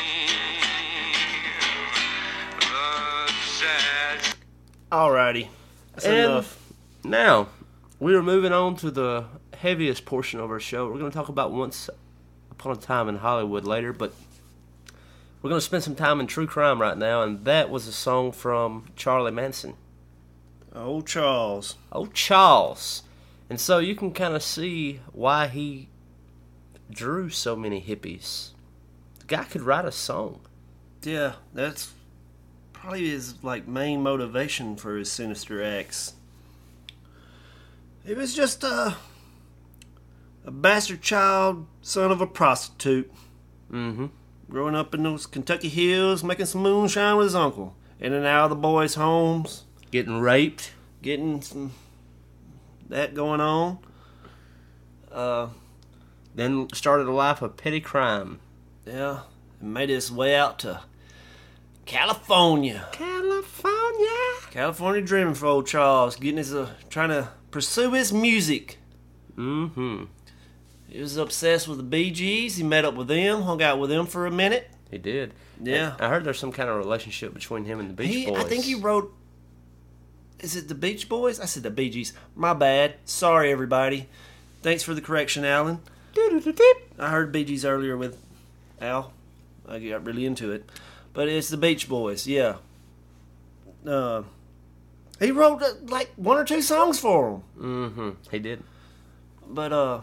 [2.60, 4.36] The sad
[4.92, 5.48] Alrighty.
[5.94, 6.60] That's And enough.
[7.04, 7.48] now
[8.00, 9.26] we are moving on to the
[9.58, 10.86] heaviest portion of our show.
[10.88, 11.90] We're going to talk about Once
[12.52, 14.14] Upon a Time in Hollywood later, but
[15.42, 17.92] we're going to spend some time in true crime right now, and that was a
[17.92, 19.74] song from Charlie Manson.
[20.76, 21.76] Old Oh, Charles.
[21.92, 23.02] Oh, Charles.
[23.50, 25.90] And so you can kind of see why he
[26.92, 28.50] drew so many hippies.
[29.20, 30.40] The guy could write a song.
[31.04, 31.92] Yeah, that's
[32.74, 36.14] probably his like main motivation for his sinister acts.
[38.06, 38.96] He was just a
[40.46, 43.12] a bastard child, son of a prostitute,
[43.72, 44.06] Mm-hmm.
[44.48, 48.44] growing up in those Kentucky hills, making some moonshine with his uncle, in and out
[48.46, 50.72] of the boys' homes, Getting raped.
[51.02, 51.72] getting some
[52.90, 53.80] that going on.
[55.12, 55.48] Uh,
[56.36, 58.40] Then started a life of petty crime.
[58.86, 59.22] yeah,
[59.62, 60.82] and made his way out to
[61.86, 62.88] California.
[62.92, 64.10] California.
[64.52, 68.78] California dreaming for old Charles, getting his uh, trying to pursue his music.
[69.38, 70.06] Mm-hmm.
[70.90, 72.56] He was obsessed with the Gees.
[72.58, 74.70] He met up with them, hung out with them for a minute.
[74.90, 75.34] He did.
[75.62, 75.96] Yeah.
[76.00, 78.38] I heard there's some kind of relationship between him and the Beach He, Boys.
[78.40, 79.14] I think he wrote.
[80.46, 81.40] Is it the Beach Boys?
[81.40, 82.14] I said the Bee Gees.
[82.36, 82.98] My bad.
[83.04, 84.08] Sorry, everybody.
[84.62, 85.80] Thanks for the correction, Alan.
[86.16, 88.22] I heard Bee Gees earlier with
[88.80, 89.12] Al.
[89.68, 90.70] I got really into it,
[91.14, 92.28] but it's the Beach Boys.
[92.28, 92.58] Yeah.
[93.88, 94.22] Uh,
[95.20, 97.90] he wrote uh, like one or two songs for them.
[97.90, 98.10] Mm-hmm.
[98.30, 98.62] He did.
[99.48, 100.02] but uh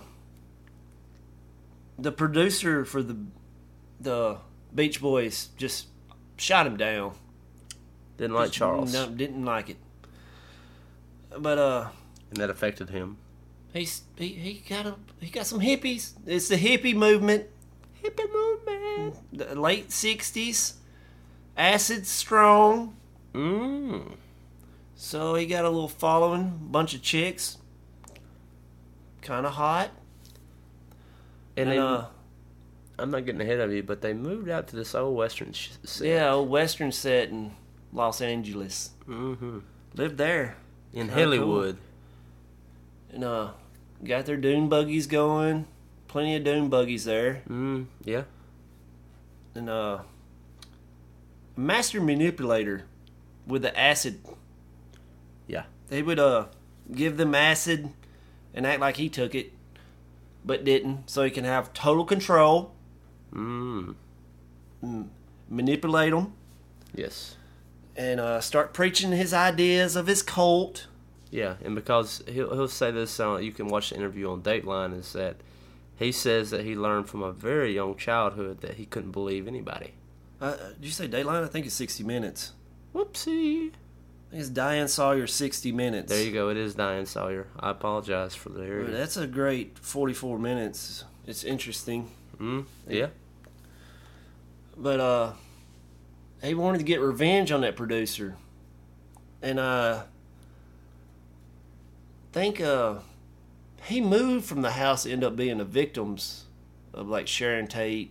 [1.96, 3.16] the producer for the
[4.00, 4.38] the
[4.74, 5.86] Beach Boys just
[6.36, 7.12] shot him down.
[8.16, 8.92] Didn't like Charles.
[8.92, 9.76] No, didn't like it.
[11.38, 11.88] But uh
[12.30, 13.16] And that affected him.
[13.72, 16.12] he's he, he got a he got some hippies.
[16.26, 17.46] It's the hippie movement.
[18.02, 19.16] Hippie movement.
[19.32, 20.74] The late sixties.
[21.56, 22.96] Acid strong.
[23.34, 24.12] Mm.
[24.96, 27.58] So he got a little following, bunch of chicks.
[29.20, 29.90] Kinda hot.
[31.56, 32.04] And, And, they, uh
[32.98, 36.06] I'm not getting ahead of you, but they moved out to this old western set.
[36.06, 37.52] yeah, old western set in
[37.92, 38.90] Los Angeles.
[39.08, 39.58] Mm-hmm.
[39.94, 40.56] Lived there.
[40.92, 41.78] In Kinda Hollywood.
[43.12, 43.50] and uh
[44.04, 45.66] got their dune buggies going
[46.08, 47.86] plenty of dune buggies there Mm.
[48.04, 48.24] Yeah.
[49.54, 49.98] and uh
[51.56, 52.84] master manipulator
[53.46, 54.20] with the acid
[55.46, 55.64] Yeah.
[55.88, 56.46] they would uh
[56.94, 57.90] give them acid
[58.54, 59.52] and act like he took it
[60.44, 62.72] but didn't so he can have total control
[63.32, 63.94] Mm.
[65.48, 66.32] manipulate them
[66.94, 67.36] Yes.
[67.96, 70.86] And uh start preaching his ideas of his cult
[71.30, 74.98] Yeah, and because he'll he'll say this, uh, you can watch the interview on Dateline.
[74.98, 75.36] Is that
[75.96, 79.92] he says that he learned from a very young childhood that he couldn't believe anybody.
[80.40, 81.44] uh, did you say Dateline?
[81.44, 82.52] i think it's 60 minutes
[82.94, 83.72] Whoopsie.
[84.32, 86.48] It's diane sawyer 60 minutes There you go.
[86.48, 87.46] It is Diane Sawyer.
[87.60, 88.90] I apologize for the area.
[88.90, 91.04] That's a great 44 minutes.
[91.26, 92.10] It's interesting.
[92.40, 93.08] Mm, yeah.
[94.76, 95.32] But uh
[96.42, 98.36] he wanted to get revenge on that producer.
[99.40, 100.04] And uh
[102.32, 102.96] think uh
[103.84, 106.44] he moved from the house to end up being the victims
[106.94, 108.10] of like Sharon Tate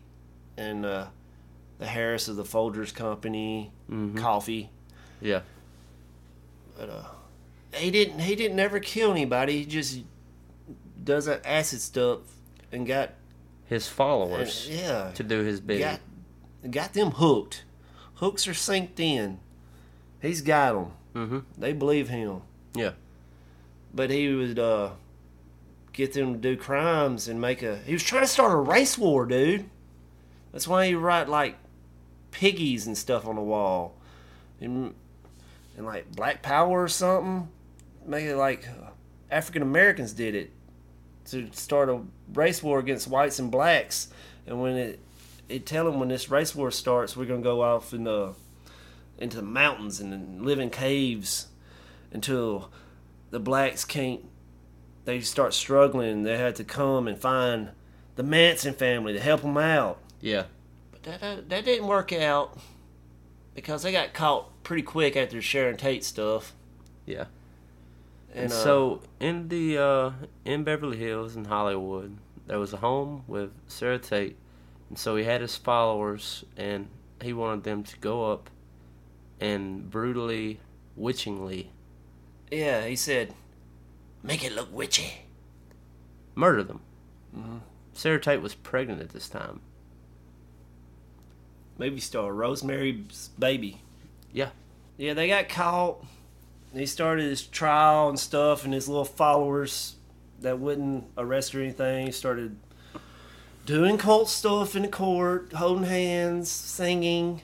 [0.57, 1.07] and uh
[1.79, 3.71] the Harris of the Folgers Company,
[4.15, 4.69] coffee.
[5.19, 5.41] Yeah.
[6.77, 7.03] But uh
[7.73, 9.59] he didn't he didn't ever kill anybody.
[9.59, 10.01] He just
[11.03, 12.19] does that acid stuff
[12.71, 13.11] and got
[13.65, 15.81] His followers yeah to do his bidding.
[16.61, 17.63] got got them hooked.
[18.21, 19.39] Hooks are synced in.
[20.21, 20.91] He's got them.
[21.15, 21.39] Mm-hmm.
[21.57, 22.43] They believe him.
[22.75, 22.91] Yeah.
[23.91, 24.91] But he would uh,
[25.91, 27.77] get them to do crimes and make a.
[27.77, 29.65] He was trying to start a race war, dude.
[30.51, 31.57] That's why he write like
[32.29, 33.95] piggies and stuff on the wall,
[34.59, 34.93] and
[35.75, 37.49] and like Black Power or something.
[38.05, 38.67] Make it like
[39.31, 40.51] African Americans did it
[41.31, 42.01] to start a
[42.33, 44.09] race war against whites and blacks.
[44.45, 44.99] And when it
[45.51, 48.33] it tell them when this race war starts, we're gonna go off in the
[49.17, 51.47] into the mountains and live in caves
[52.11, 52.71] until
[53.29, 54.21] the blacks can't.
[55.05, 56.23] They start struggling.
[56.23, 57.69] They had to come and find
[58.15, 59.99] the Manson family to help them out.
[60.19, 60.45] Yeah.
[60.91, 62.57] But that, that, that didn't work out
[63.55, 66.53] because they got caught pretty quick after Sharon Tate stuff.
[67.05, 67.25] Yeah.
[68.33, 70.11] And, And uh, so in the uh,
[70.45, 74.37] in Beverly Hills in Hollywood, there was a home with Sharon Tate,
[74.91, 76.87] and so he had his followers, and
[77.23, 78.49] he wanted them to go up
[79.39, 80.59] and brutally,
[80.99, 81.69] witchingly
[82.51, 83.33] yeah, he said,
[84.21, 85.23] make it look witchy.
[86.35, 86.81] murder them.
[87.35, 87.57] Mm-hmm.
[87.95, 89.61] Sharon Tate was pregnant at this time.
[91.77, 93.81] Movie star Rosemary's Baby.
[94.33, 94.49] Yeah.
[94.97, 96.05] Yeah, they got caught.
[96.73, 99.95] He started his trial and stuff, and his little followers
[100.41, 102.57] that wouldn't arrest or anything started
[103.71, 107.41] doing cult stuff in the court, holding hands, singing,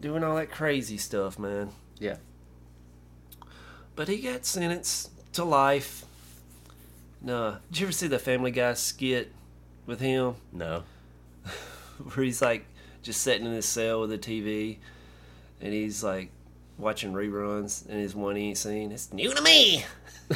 [0.00, 1.68] doing all that crazy stuff, man.
[1.98, 2.16] Yeah.
[3.94, 6.06] But he got sentenced to life.
[7.20, 9.30] No, did you ever see the Family Guy skit
[9.84, 10.36] with him?
[10.52, 10.84] No.
[12.14, 12.64] where he's like
[13.02, 14.78] just sitting in his cell with a TV,
[15.60, 16.30] and he's like
[16.78, 18.90] watching reruns, and his one he ain't seen.
[18.90, 19.84] It's new to me.
[20.30, 20.34] I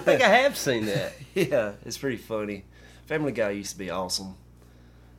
[0.00, 1.12] think I have seen that.
[1.34, 2.64] yeah, it's pretty funny.
[3.06, 4.34] Family Guy used to be awesome.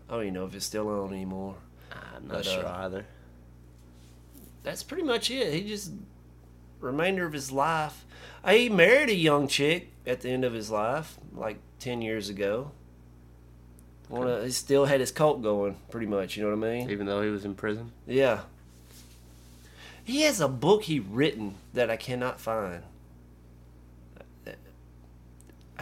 [0.10, 1.56] I don't even know if it's still on anymore.
[1.92, 3.06] I'm not But, uh, sure either.
[4.64, 5.54] That's pretty much it.
[5.54, 5.92] He just
[6.80, 8.06] remainder of his life.
[8.44, 12.30] Uh, He married a young chick at the end of his life, like ten years
[12.30, 12.72] ago.
[14.08, 16.38] One of, he still had his cult going, pretty much.
[16.38, 16.90] You know what I mean?
[16.92, 17.92] Even though he was in prison.
[18.06, 18.42] Yeah.
[20.04, 22.84] He has a book he written that I cannot find.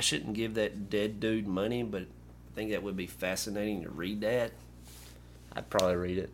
[0.04, 3.90] I shouldn't give that dead dude money, but I think that would be fascinating to
[3.90, 4.52] read that.
[5.56, 6.30] I'd probably read it.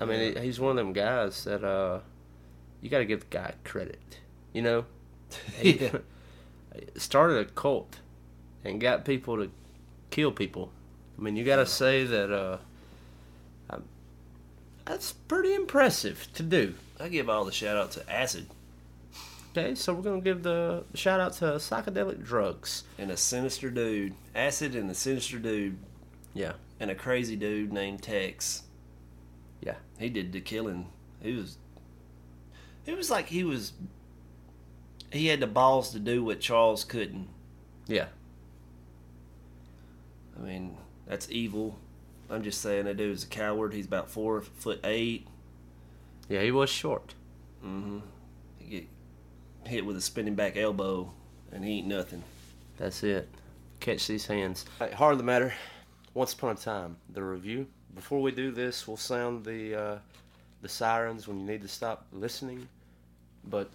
[0.00, 2.00] I mean, he's one of them guys that uh,
[2.80, 4.00] you got to give the guy credit.
[4.52, 4.84] You know,
[5.56, 5.98] he Yeah.
[6.96, 8.00] started a cult
[8.64, 9.52] and got people to
[10.10, 10.72] kill people.
[11.16, 12.58] I mean, you got to say that uh,
[14.84, 16.74] that's pretty impressive to do.
[16.98, 18.46] I give all the shout out to Acid
[19.54, 22.84] Okay, so we're gonna give the shout out to psychedelic drugs.
[22.98, 24.14] and a sinister dude.
[24.34, 25.76] Acid and a sinister dude
[26.34, 28.62] Yeah, and a crazy dude named Tex.
[29.60, 30.88] yeah, He did the killing.
[31.22, 31.58] He was.
[32.86, 33.72] It was like he was.
[35.12, 37.28] He had the balls to do what Charles couldn't.
[37.86, 38.06] yeah.
[40.38, 41.78] I mean, that's evil.
[42.30, 43.74] I'm just saying that dude's a coward.
[43.74, 45.26] He's about four foot eight.
[46.28, 47.14] Yeah, he was short.
[47.64, 47.98] Mm-hmm.
[48.58, 48.88] He get
[49.66, 51.10] hit with a spinning back elbow,
[51.52, 52.22] and he ain't nothing.
[52.78, 53.28] That's it.
[53.80, 54.64] Catch these hands.
[54.80, 55.52] Right, heart of the matter.
[56.14, 57.66] Once upon a time, the review.
[57.94, 59.98] Before we do this, we'll sound the uh,
[60.60, 62.68] the sirens when you need to stop listening.
[63.44, 63.70] But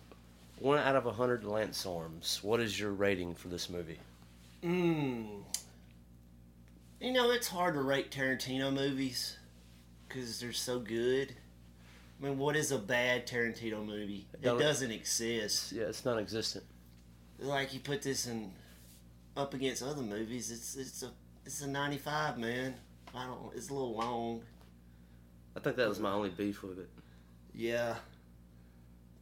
[0.60, 2.40] one out of a hundred lance arms.
[2.42, 4.00] What is your rating for this movie?
[4.64, 5.44] Mm.
[7.00, 9.38] You know, it's hard to rate Tarantino movies
[10.08, 11.36] because they're so good.
[12.20, 14.28] I mean, what is a bad Tarantino movie?
[14.34, 15.72] It Don't- doesn't exist.
[15.72, 16.66] Yeah, it's non-existent.
[17.40, 18.52] Like you put this in
[19.36, 21.12] up against other movies, it's it's a
[21.46, 22.74] it's a 95, man.
[23.14, 23.54] I don't.
[23.56, 24.42] It's a little long.
[25.56, 26.90] I think that was my only beef with it.
[27.54, 27.96] Yeah.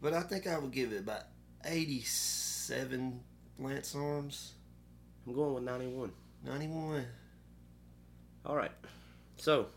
[0.01, 1.23] But I think I would give it about
[1.65, 3.19] 87
[3.59, 4.53] Lance Arms.
[5.27, 6.11] I'm going with 91.
[6.45, 7.05] 91.
[8.45, 8.71] All right.
[9.37, 9.67] So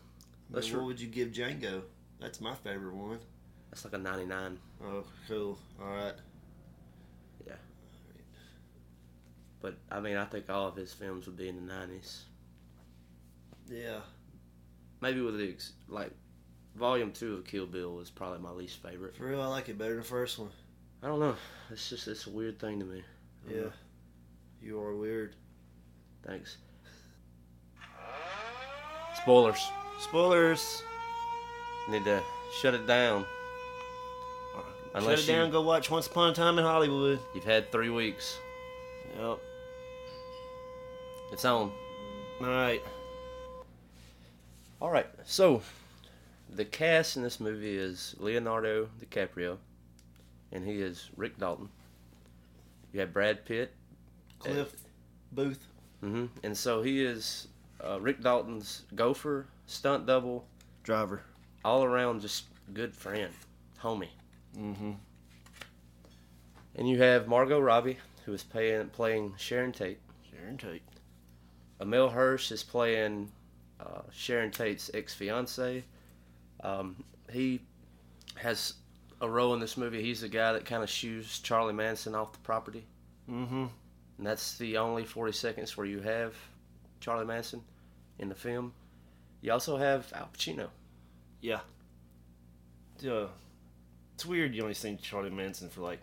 [0.49, 0.65] let's.
[0.65, 1.81] Let's what Re- would you give Django?
[2.19, 3.19] That's my favorite one.
[3.69, 4.57] that's like a 99.
[4.83, 5.57] Oh, cool.
[5.81, 6.13] All right.
[7.47, 7.53] Yeah.
[9.61, 12.21] But I mean, I think all of his films would be in the 90s.
[13.69, 13.99] Yeah.
[15.01, 16.11] Maybe with the ex- like
[16.75, 19.15] volume two of Kill Bill is probably my least favorite.
[19.15, 20.49] For real, I like it better than the first one.
[21.01, 21.35] I don't know.
[21.71, 23.03] It's just it's a weird thing to me.
[23.49, 23.55] Yeah.
[23.61, 23.71] know.
[24.61, 25.35] You are weird.
[26.25, 26.57] Thanks.
[29.15, 29.71] Spoilers.
[30.01, 30.83] Spoilers.
[31.89, 32.21] Need to
[32.51, 33.25] shut it down.
[34.93, 35.45] Unless Shut it down.
[35.47, 37.19] you- Go watch Once Upon a Time in Hollywood.
[37.33, 38.37] You've had three weeks.
[39.19, 39.39] Yep.
[41.31, 41.71] It's on.
[42.41, 42.81] All right.
[44.81, 45.07] All right.
[45.25, 45.61] So,
[46.49, 49.57] the cast in this movie is Leonardo DiCaprio,
[50.51, 51.69] and he is Rick Dalton.
[52.93, 53.73] You have Brad Pitt.
[54.39, 54.73] Cliff.
[55.31, 55.67] Booth.
[56.01, 57.47] hmm And so he is
[57.83, 60.45] uh, Rick Dalton's gopher, stunt double,
[60.83, 61.21] Driver.
[61.63, 63.31] All around just good friend,
[63.81, 64.07] homie.
[64.57, 64.91] Mm-hmm.
[66.75, 69.99] And you have Margot Robbie, who is playing playing Sharon Tate.
[70.29, 70.83] Sharon Tate.
[71.81, 73.31] Emile Hirsch is playing
[73.79, 75.83] uh, Sharon Tate's ex fiance.
[76.63, 77.61] Um, he
[78.35, 78.73] has
[79.21, 80.01] a role in this movie.
[80.01, 82.85] He's the guy that kind of shoos Charlie Manson off the property.
[83.29, 83.65] Mm-hmm.
[84.17, 86.35] And that's the only 40 seconds where you have
[86.99, 87.61] Charlie Manson
[88.17, 88.73] in the film.
[89.41, 90.67] You also have Al Pacino.
[91.41, 91.59] Yeah.
[92.99, 93.25] Yeah.
[94.15, 95.99] It's weird you only seen Charlie Manson for like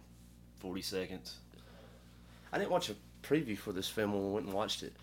[0.61, 1.37] 40 seconds.
[2.53, 4.95] I didn't watch a preview for this film when we went and watched it.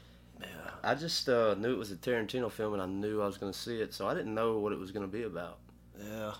[0.42, 0.48] Yeah.
[0.84, 3.52] I just uh, knew it was a Tarantino film and I knew I was going
[3.52, 5.60] to see it, so I didn't know what it was going to be about.
[6.04, 6.34] Yeah.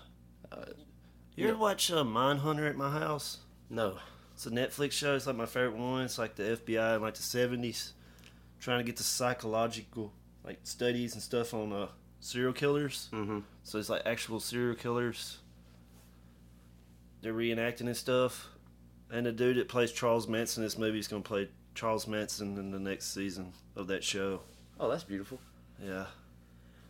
[0.50, 0.64] Uh,
[1.36, 1.60] You ever yeah.
[1.60, 3.38] watch uh, Mindhunter at my house?
[3.70, 3.98] No.
[4.34, 5.14] It's a Netflix show.
[5.14, 6.02] It's like my favorite one.
[6.02, 7.92] It's like the FBI in like the 70s
[8.60, 10.12] trying to get the psychological
[10.44, 11.86] like studies and stuff on uh,
[12.24, 13.08] serial killers.
[13.12, 13.40] Mm-hmm.
[13.62, 15.38] So it's like actual serial killers.
[17.20, 18.48] They're reenacting and stuff.
[19.10, 22.08] And the dude that plays Charles Manson in this movie is going to play Charles
[22.08, 24.40] Manson in the next season of that show.
[24.80, 25.38] Oh, that's beautiful.
[25.84, 26.06] Yeah.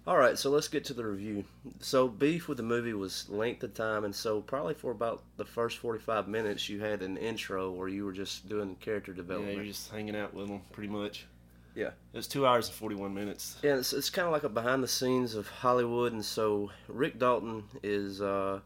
[0.07, 1.45] All right, so let's get to the review.
[1.81, 5.47] So, beef with the movie was length of time, and so probably for about the
[5.47, 9.53] first 45 minutes, you had an intro where you were just doing character development.
[9.53, 11.27] Yeah, you're just hanging out with them pretty much.
[11.75, 11.89] Yeah.
[12.13, 13.57] It was two hours and 41 minutes.
[13.63, 17.19] Yeah, it's, it's kind of like a behind the scenes of Hollywood, and so Rick
[17.19, 18.21] Dalton is.
[18.21, 18.61] Uh,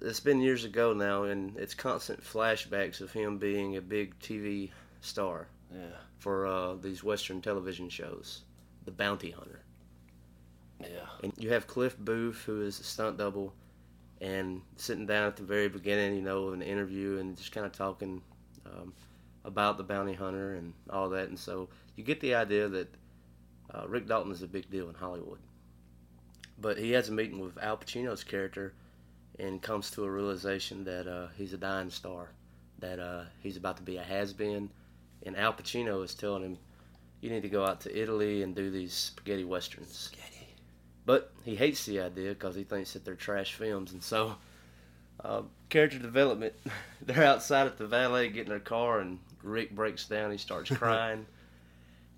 [0.00, 4.70] it's been years ago now, and it's constant flashbacks of him being a big TV
[5.00, 5.80] star Yeah.
[6.18, 8.42] for uh, these Western television shows,
[8.84, 9.60] The Bounty Hunter.
[10.80, 10.88] Yeah.
[11.22, 13.52] And you have Cliff Booth, who is a stunt double,
[14.20, 17.66] and sitting down at the very beginning, you know, of an interview and just kind
[17.66, 18.22] of talking
[18.66, 18.92] um,
[19.44, 21.28] about the bounty hunter and all that.
[21.28, 22.94] And so you get the idea that
[23.74, 25.38] uh, Rick Dalton is a big deal in Hollywood.
[26.60, 28.74] But he has a meeting with Al Pacino's character
[29.38, 32.30] and comes to a realization that uh, he's a dying star,
[32.78, 34.70] that uh, he's about to be a has been.
[35.24, 36.58] And Al Pacino is telling him,
[37.20, 39.96] you need to go out to Italy and do these spaghetti westerns.
[39.96, 40.54] Spaghetti.
[41.06, 44.36] But he hates the idea because he thinks that they're trash films, and so
[45.24, 46.54] uh, character development.
[47.02, 50.30] They're outside at the valet getting their car, and Rick breaks down.
[50.30, 51.26] He starts crying,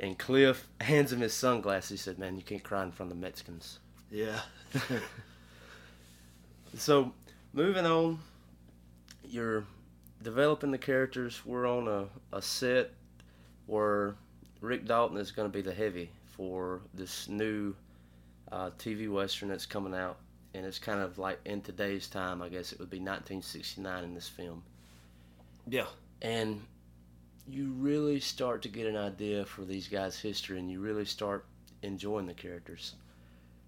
[0.01, 1.91] and Cliff hands him his sunglasses.
[1.91, 3.79] He said, "Man, you can't cry in front of the Mexicans."
[4.11, 4.41] Yeah.
[6.77, 7.13] So,
[7.53, 8.19] moving on,
[9.25, 9.65] you're
[10.23, 11.41] developing the characters.
[11.45, 12.07] We're on a,
[12.37, 12.91] a set
[13.67, 14.17] where
[14.61, 17.75] Rick Dalton is going to be the heavy for this new
[18.51, 20.19] uh, TV Western that's coming out.
[20.55, 24.15] And it's kind of like in today's time, I guess it would be 1969 in
[24.15, 24.63] this film.
[25.69, 25.87] yeah.
[26.23, 26.63] And
[27.49, 31.45] you really start to get an idea for these guys' history and you really start
[31.83, 32.95] enjoying the characters.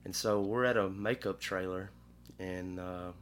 [0.04, 1.90] And so we're at a makeup trailer
[2.38, 3.12] and uh,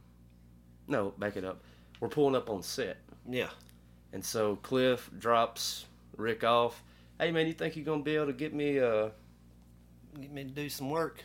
[0.87, 1.61] no, back it up.
[1.99, 2.97] We're pulling up on set.
[3.29, 3.49] Yeah.
[4.13, 5.85] And so Cliff drops
[6.15, 6.81] Rick off.
[7.19, 9.09] Hey man, you think you're gonna be able to get me uh
[10.19, 11.23] Get me to do some work.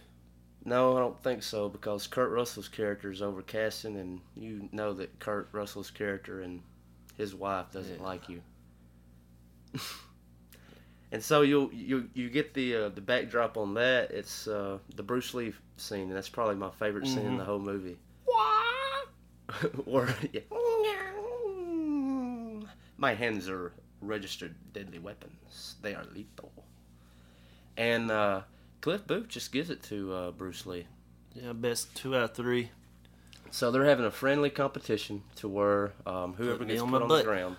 [0.65, 5.17] no, I don't think so because Kurt Russell's character is overcasting and you know that
[5.21, 6.61] Kurt Russell's character and
[7.17, 8.03] his wife doesn't Yeah.
[8.05, 8.43] like you.
[11.13, 14.11] and so you you you get the uh, the backdrop on that.
[14.11, 17.39] It's uh, the Bruce Lee scene, and that's probably my favorite scene in Mhm.
[17.39, 17.99] the whole movie.
[19.85, 20.41] Where yeah.
[22.97, 25.77] my hands are registered deadly weapons.
[25.83, 26.53] They are lethal.
[27.77, 28.43] And uh,
[28.81, 30.87] Cliff Booth just gives it to uh, Bruce Lee.
[31.35, 32.71] Yeah, best two out of three.
[33.51, 37.19] So they're having a friendly competition to where um, whoever Put gets put on butt.
[37.25, 37.57] the ground,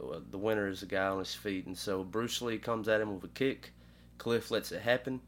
[0.00, 1.66] Uh, the winner is the guy on his feet.
[1.66, 3.72] And so Bruce Lee comes at him with a kick.
[4.18, 5.20] Cliff lets it happen.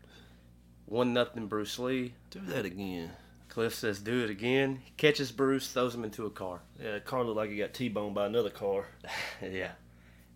[0.87, 2.15] One nothing Bruce Lee.
[2.31, 3.11] Do that again.
[3.49, 6.61] Cliff says, "Do it again." He catches Bruce, throws him into a car.
[6.83, 8.87] Yeah, the car looked like he got T-boned by another car.
[9.43, 9.73] yeah.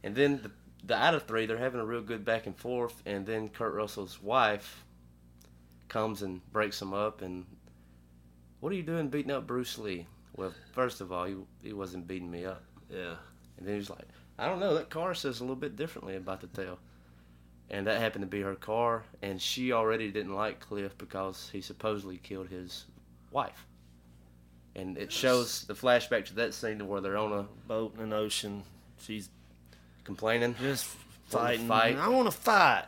[0.02, 0.50] And then the,
[0.84, 3.02] the out of three, they're having a real good back and forth.
[3.04, 4.84] And then Kurt Russell's wife
[5.88, 7.22] comes and breaks him up.
[7.22, 7.44] And
[8.60, 10.06] what are you doing beating up Bruce Lee?
[10.36, 12.62] Well, first of all, he, he wasn't beating me up.
[12.88, 13.16] Yeah.
[13.58, 14.06] And then he's like,
[14.38, 16.78] I don't know, that car says a little bit differently about the tail.
[17.70, 19.04] And that happened to be her car.
[19.20, 22.84] And she already didn't like Cliff because he supposedly killed his
[23.30, 23.66] wife.
[24.74, 28.04] And it shows the flashback to that scene to where they're on a Boat in
[28.04, 28.62] an ocean.
[29.00, 29.28] She's
[30.04, 30.54] complaining.
[30.60, 30.86] just
[31.26, 31.66] fighting.
[31.66, 31.96] fight.
[31.96, 32.84] I want to fight.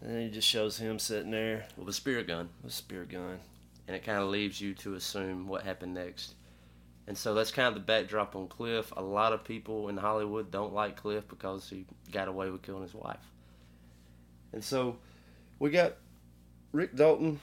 [0.00, 3.04] And then he just shows him sitting there with a spear gun, with a spear
[3.04, 3.38] gun.
[3.86, 6.34] and it kind of leaves you to assume what happened next.
[7.08, 8.92] And so that's kind of the backdrop on Cliff.
[8.94, 12.82] A lot of people in Hollywood don't like Cliff because he got away with killing
[12.82, 13.32] his wife.
[14.52, 14.98] And so
[15.58, 15.94] we got
[16.70, 17.40] Rick Dalton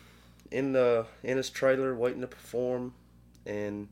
[0.52, 2.94] in the in his trailer waiting to perform,
[3.48, 3.88] and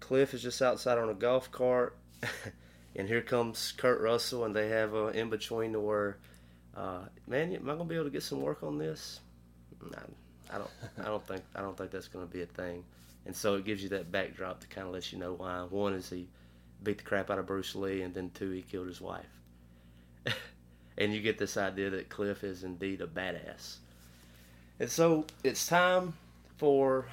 [0.00, 1.98] Cliff is just outside on a golf cart,
[2.96, 6.16] and here comes Kurt Russell, and they have a in between to where,
[6.74, 9.20] uh, man, am I gonna be able to get some work on this?
[10.50, 10.70] I don't,
[11.00, 12.82] I don't think, I don't think that's gonna be a thing.
[13.26, 15.62] And so it gives you that backdrop to kind of let you know why.
[15.68, 16.28] One is he
[16.82, 19.26] beat the crap out of Bruce Lee, and then two, he killed his wife.
[20.98, 23.78] and you get this idea that Cliff is indeed a badass.
[24.78, 26.14] And so it's time
[26.56, 27.06] for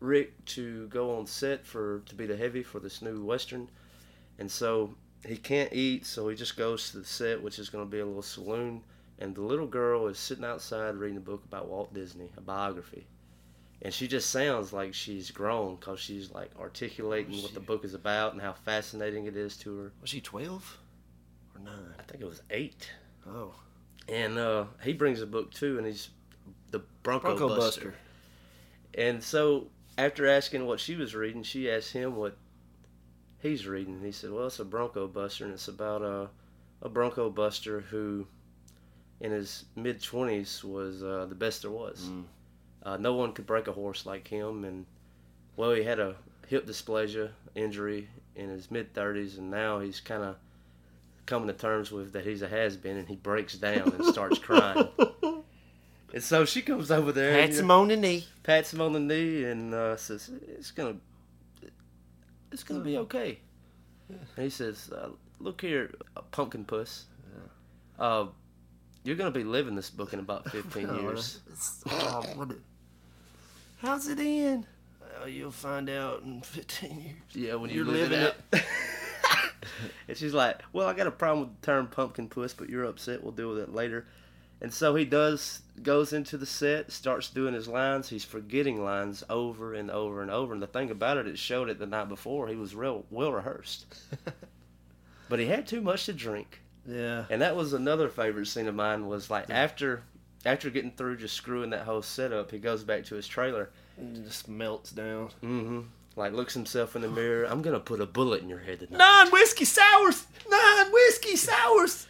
[0.00, 3.68] Rick to go on set for to be the heavy for this new western,
[4.38, 4.94] and so
[5.26, 8.00] he can't eat, so he just goes to the set, which is going to be
[8.00, 8.82] a little saloon.
[9.18, 13.06] And the little girl is sitting outside reading a book about Walt Disney, a biography,
[13.84, 17.92] and she just sounds like she's grown because she's like articulating what the book is
[17.92, 19.92] about and how fascinating it is to her.
[20.00, 20.78] Was she twelve
[21.54, 21.94] or nine?
[21.98, 22.90] I think it was eight.
[23.28, 23.54] Oh,
[24.08, 26.08] And uh, he brings a book too, and he's
[26.70, 27.60] the Bronco, Bronco Buster.
[27.80, 27.94] Buster.
[28.96, 29.68] And so
[29.98, 32.36] after asking what she was reading, she asked him what
[33.38, 34.00] he's reading.
[34.02, 36.28] He said, "Well, it's a Bronco Buster, and it's about a
[36.80, 38.26] a Bronco Buster who,
[39.20, 42.08] in his mid twenties, was uh, the best there was.
[42.10, 42.24] Mm.
[42.84, 44.84] Uh, no one could break a horse like him, and
[45.56, 46.16] well, he had a
[46.48, 50.36] hip dysplasia injury in his mid thirties, and now he's kind of
[51.26, 54.38] coming to terms with that he's a has been, and he breaks down and starts
[54.38, 54.88] crying."
[56.12, 58.24] And so she comes over there, Pats him on the knee.
[58.44, 60.94] pats him on the knee and uh, says, "It's gonna,
[62.52, 63.40] it's gonna be okay."
[64.08, 65.08] And he says, uh,
[65.40, 67.06] "Look here, uh, pumpkin puss.
[67.98, 68.26] Uh,
[69.02, 71.40] you're gonna be living this book in about 15 years."
[73.84, 74.66] How's it end?
[74.98, 77.16] Well, you'll find out in 15 years.
[77.34, 78.64] Yeah, when You're you live living it.
[80.08, 82.84] and she's like, "Well, I got a problem with the term pumpkin puss, but you're
[82.84, 83.22] upset.
[83.22, 84.06] We'll deal with it later."
[84.62, 88.08] And so he does goes into the set, starts doing his lines.
[88.08, 90.54] He's forgetting lines over and over and over.
[90.54, 92.48] And the thing about it, it showed it the night before.
[92.48, 93.84] He was real well rehearsed,
[95.28, 96.62] but he had too much to drink.
[96.86, 97.26] Yeah.
[97.28, 99.06] And that was another favorite scene of mine.
[99.06, 100.04] Was like after
[100.46, 103.70] after getting through just screwing that whole setup, he goes back to his trailer.
[103.96, 105.28] And just melts down.
[105.42, 105.80] Mm-hmm.
[106.16, 107.44] Like looks himself in the mirror.
[107.44, 108.98] I'm gonna put a bullet in your head tonight.
[108.98, 110.26] Nine whiskey sours!
[110.48, 112.06] Nine whiskey sours!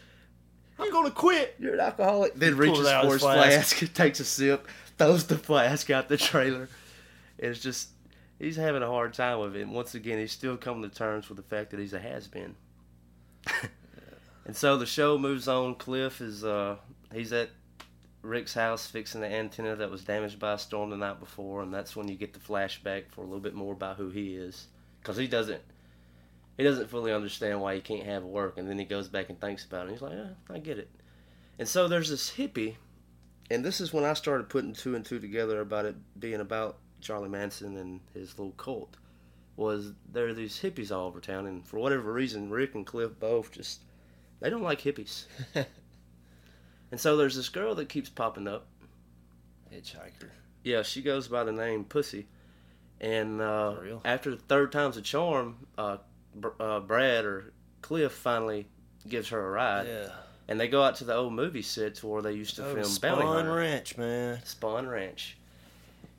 [0.78, 1.54] I'm gonna quit!
[1.58, 2.34] You're an alcoholic.
[2.34, 3.76] Then reaches for his flask.
[3.76, 4.68] flask, takes a sip,
[4.98, 6.68] throws the flask out the trailer.
[7.38, 7.90] It's just
[8.38, 9.62] he's having a hard time with it.
[9.62, 12.28] And once again, he's still coming to terms with the fact that he's a has
[12.28, 12.56] been.
[14.46, 15.76] and so the show moves on.
[15.76, 16.76] Cliff is uh
[17.12, 17.50] he's at
[18.24, 21.72] Rick's house fixing the antenna that was damaged by a storm the night before, and
[21.72, 24.66] that's when you get the flashback for a little bit more about who he is,
[25.00, 25.62] because he doesn't
[26.56, 29.40] he doesn't fully understand why he can't have work, and then he goes back and
[29.40, 29.82] thinks about it.
[29.82, 30.18] And he's like,
[30.48, 30.88] I get it.
[31.58, 32.76] And so there's this hippie,
[33.50, 36.78] and this is when I started putting two and two together about it being about
[37.00, 38.96] Charlie Manson and his little cult.
[39.56, 43.12] Was there are these hippies all over town, and for whatever reason, Rick and Cliff
[43.20, 43.82] both just
[44.40, 45.26] they don't like hippies.
[46.90, 48.66] and so there's this girl that keeps popping up.
[49.72, 50.30] Hitchhiker.
[50.62, 52.26] Yeah, she goes by the name Pussy.
[53.00, 53.74] And uh,
[54.04, 55.98] after the third time's a charm, uh,
[56.34, 58.66] Br- uh, Brad or Cliff finally
[59.06, 59.86] gives her a ride.
[59.86, 60.08] Yeah.
[60.48, 62.74] And they go out to the old movie set to where they used to Oh,
[62.74, 63.54] film Bounty Spahn Hunter.
[63.54, 64.38] Ranch, man.
[64.44, 65.36] Spahn Ranch.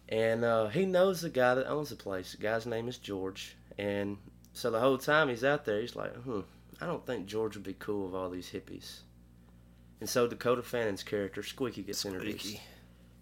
[0.09, 2.33] And uh, he knows the guy that owns the place.
[2.33, 3.55] The guy's name is George.
[3.77, 4.17] And
[4.53, 6.41] so the whole time he's out there, he's like, hmm,
[6.81, 8.99] I don't think George would be cool with all these hippies.
[9.99, 12.45] And so Dakota Fanning's character, Squeaky, gets introduced.
[12.45, 12.61] Squeaky.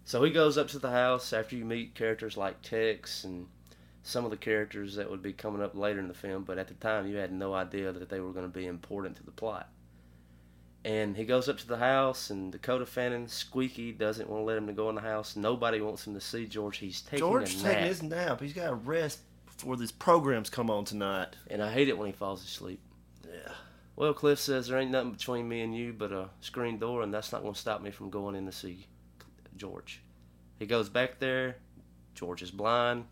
[0.04, 3.46] So he goes up to the house after you meet characters like Tex and
[4.02, 6.68] some of the characters that would be coming up later in the film, but at
[6.68, 9.30] the time you had no idea that they were going to be important to the
[9.30, 9.70] plot.
[10.84, 14.58] And he goes up to the house, and Dakota Fanning, Squeaky, doesn't want to let
[14.58, 15.34] him to go in the house.
[15.34, 16.76] Nobody wants him to see George.
[16.76, 17.72] He's taking George's a nap.
[17.72, 18.40] taking his nap.
[18.42, 21.28] He's got to rest before these programs come on tonight.
[21.48, 22.80] And I hate it when he falls asleep.
[23.26, 23.52] Yeah.
[23.96, 27.14] Well, Cliff says there ain't nothing between me and you but a screen door, and
[27.14, 28.86] that's not going to stop me from going in to see
[29.56, 30.02] George.
[30.58, 31.56] He goes back there.
[32.14, 33.04] George is blind,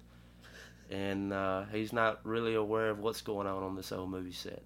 [0.91, 4.63] and uh, he's not really aware of what's going on on this old movie set.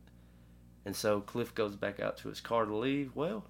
[0.84, 3.14] And so Cliff goes back out to his car to leave.
[3.14, 3.44] Well,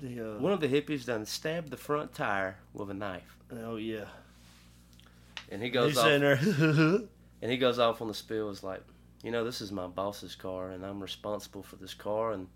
[0.00, 3.76] the, uh, one of the hippies done stabbed the front tire with a knife, oh,
[3.76, 4.06] yeah.
[5.50, 7.02] and he goes He's off.
[7.40, 8.50] And he goes off on the spill.
[8.50, 8.82] Is like,
[9.22, 12.32] you know, this is my boss's car, and I'm responsible for this car.
[12.32, 12.48] And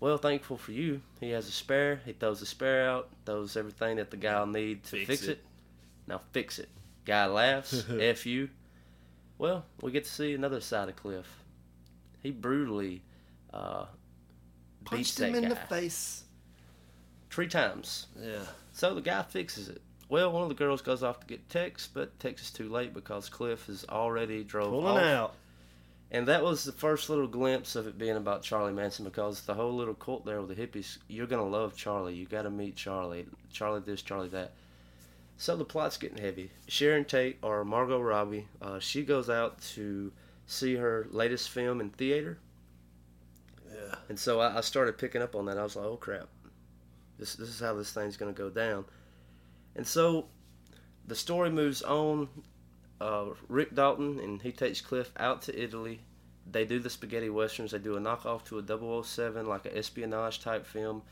[0.00, 2.00] well, thankful for you, he has a spare.
[2.04, 5.22] He throws the spare out, throws everything that the guy will need to Fix fix,
[5.24, 5.30] it.
[5.30, 5.44] it.
[6.06, 6.68] Now fix it.
[7.04, 7.84] Guy laughs.
[7.90, 8.48] F you.
[9.38, 11.26] Well, we get to see another side of Cliff.
[12.22, 13.02] He brutally
[13.54, 13.86] uh,
[14.90, 16.24] beats Punched that him in guy the face.
[17.30, 18.06] three times.
[18.20, 18.38] Yeah.
[18.72, 19.80] So the guy fixes it.
[20.08, 22.94] Well, one of the girls goes off to get Tex, but Tex is too late
[22.94, 25.02] because Cliff has already drove Pulling off.
[25.02, 25.34] out.
[26.10, 29.54] And that was the first little glimpse of it being about Charlie Manson because the
[29.54, 32.14] whole little cult there with the hippies, you're going to love Charlie.
[32.14, 33.26] You got to meet Charlie.
[33.52, 34.52] Charlie this, Charlie that.
[35.36, 36.50] So the plot's getting heavy.
[36.66, 40.10] Sharon Tate, or Margot Robbie, uh, she goes out to
[40.46, 42.38] see her latest film in theater.
[43.70, 43.94] Yeah.
[44.08, 45.58] And so I, I started picking up on that.
[45.58, 46.28] I was like, oh crap,
[47.18, 48.84] this this is how this thing's gonna go down.
[49.76, 50.26] And so
[51.06, 52.28] the story moves on.
[53.00, 56.00] Uh, Rick Dalton and he takes Cliff out to Italy.
[56.50, 57.72] They do the spaghetti westerns.
[57.72, 61.02] They do a knockoff to a 007, like an espionage type film.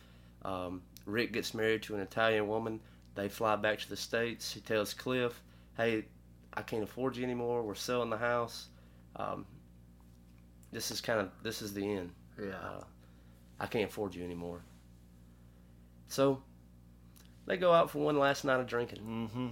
[0.45, 2.81] Um, Rick gets married to an Italian woman.
[3.15, 4.53] They fly back to the states.
[4.53, 5.43] He tells Cliff,
[5.77, 6.05] "Hey,
[6.55, 7.63] I can't afford you anymore.
[7.63, 8.69] We're selling the house.
[9.17, 9.47] Um,
[10.73, 12.51] this is kind of this is the end." Yeah.
[12.51, 12.85] uh,
[13.59, 14.61] I can't afford you anymore.
[16.09, 16.43] So
[17.47, 19.01] they go out for one last night of drinking.
[19.01, 19.49] Mm-hmm.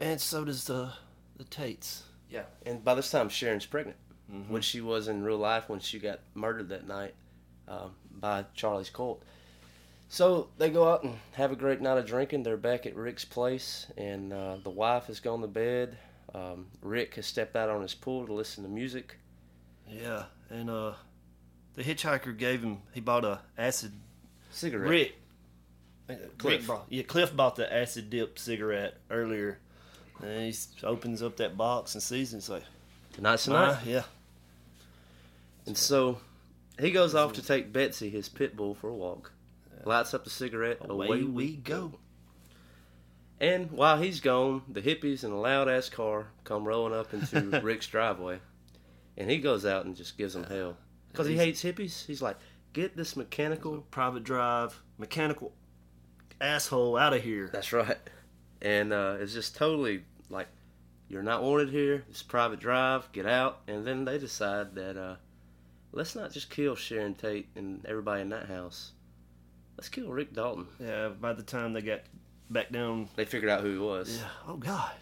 [0.00, 0.90] And so does the
[1.36, 2.04] the Tates.
[2.30, 2.44] Yeah.
[2.66, 3.96] And by this time, Sharon's pregnant,
[4.32, 4.52] Mm-hmm.
[4.54, 7.14] which she was in real life when she got murdered that night
[7.68, 9.22] um, by Charlie's cult.
[10.08, 12.42] So they go out and have a great night of drinking.
[12.42, 15.98] They're back at Rick's place, and uh, the wife has gone to bed.
[16.34, 19.18] Um, Rick has stepped out on his pool to listen to music.
[19.90, 20.24] Yeah.
[20.48, 20.94] And uh,
[21.74, 22.78] the hitchhiker gave him.
[22.92, 23.92] He bought a acid.
[24.50, 24.88] Cigarette.
[24.88, 25.14] Rick.
[26.38, 26.60] Cliff.
[26.60, 29.58] Rick bought, yeah, Cliff bought the acid dip cigarette earlier.
[30.22, 30.54] And he
[30.86, 32.38] opens up that box and sees it.
[32.38, 32.62] It's like,
[33.12, 33.78] Tonight's the "Ah, night.
[33.86, 34.02] yeah.
[35.66, 36.18] And so
[36.78, 39.32] he goes off to take Betsy, his pit bull, for a walk.
[39.84, 40.78] Lights up the cigarette.
[40.80, 41.98] Away, we go.
[43.40, 47.60] And while he's gone, the hippies in a loud ass car come rolling up into
[47.62, 48.38] Rick's driveway.
[49.16, 50.76] And he goes out and just gives them hell.
[51.12, 52.06] Because he hates hippies.
[52.06, 52.36] He's like,
[52.72, 53.78] get this mechanical.
[53.90, 55.52] Private drive, mechanical
[56.40, 57.50] asshole out of here.
[57.52, 57.98] That's right.
[58.64, 60.48] And uh, it's just totally like,
[61.08, 62.04] you're not wanted here.
[62.08, 63.12] It's private drive.
[63.12, 63.60] Get out.
[63.68, 65.16] And then they decide that, uh,
[65.92, 68.92] let's not just kill Sharon Tate and everybody in that house.
[69.76, 70.66] Let's kill Rick Dalton.
[70.80, 72.00] Yeah, by the time they got
[72.48, 73.08] back down.
[73.16, 74.16] They figured out who he was.
[74.16, 74.28] Yeah.
[74.48, 74.92] Oh, God.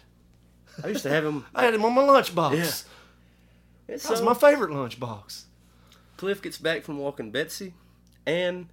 [0.83, 1.45] I used to have him.
[1.55, 2.55] I had him on my lunchbox.
[2.57, 3.93] Yeah.
[3.93, 5.43] And That was my favorite lunchbox.
[6.17, 7.73] Cliff gets back from walking Betsy,
[8.25, 8.67] and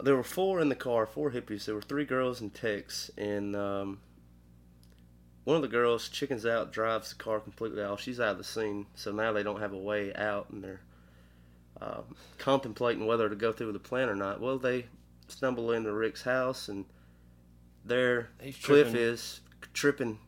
[0.00, 1.66] there were four in the car, four hippies.
[1.66, 4.00] There were three girls and Tex, and um,
[5.44, 8.00] one of the girls chickens out, drives the car completely off.
[8.00, 10.80] She's out of the scene, so now they don't have a way out, and they're
[11.80, 12.02] uh,
[12.38, 14.40] contemplating whether to go through with the plan or not.
[14.40, 14.86] Well, they
[15.28, 16.84] stumble into Rick's house, and
[17.84, 19.00] there He's Cliff tripping.
[19.00, 19.40] is
[19.74, 20.18] tripping.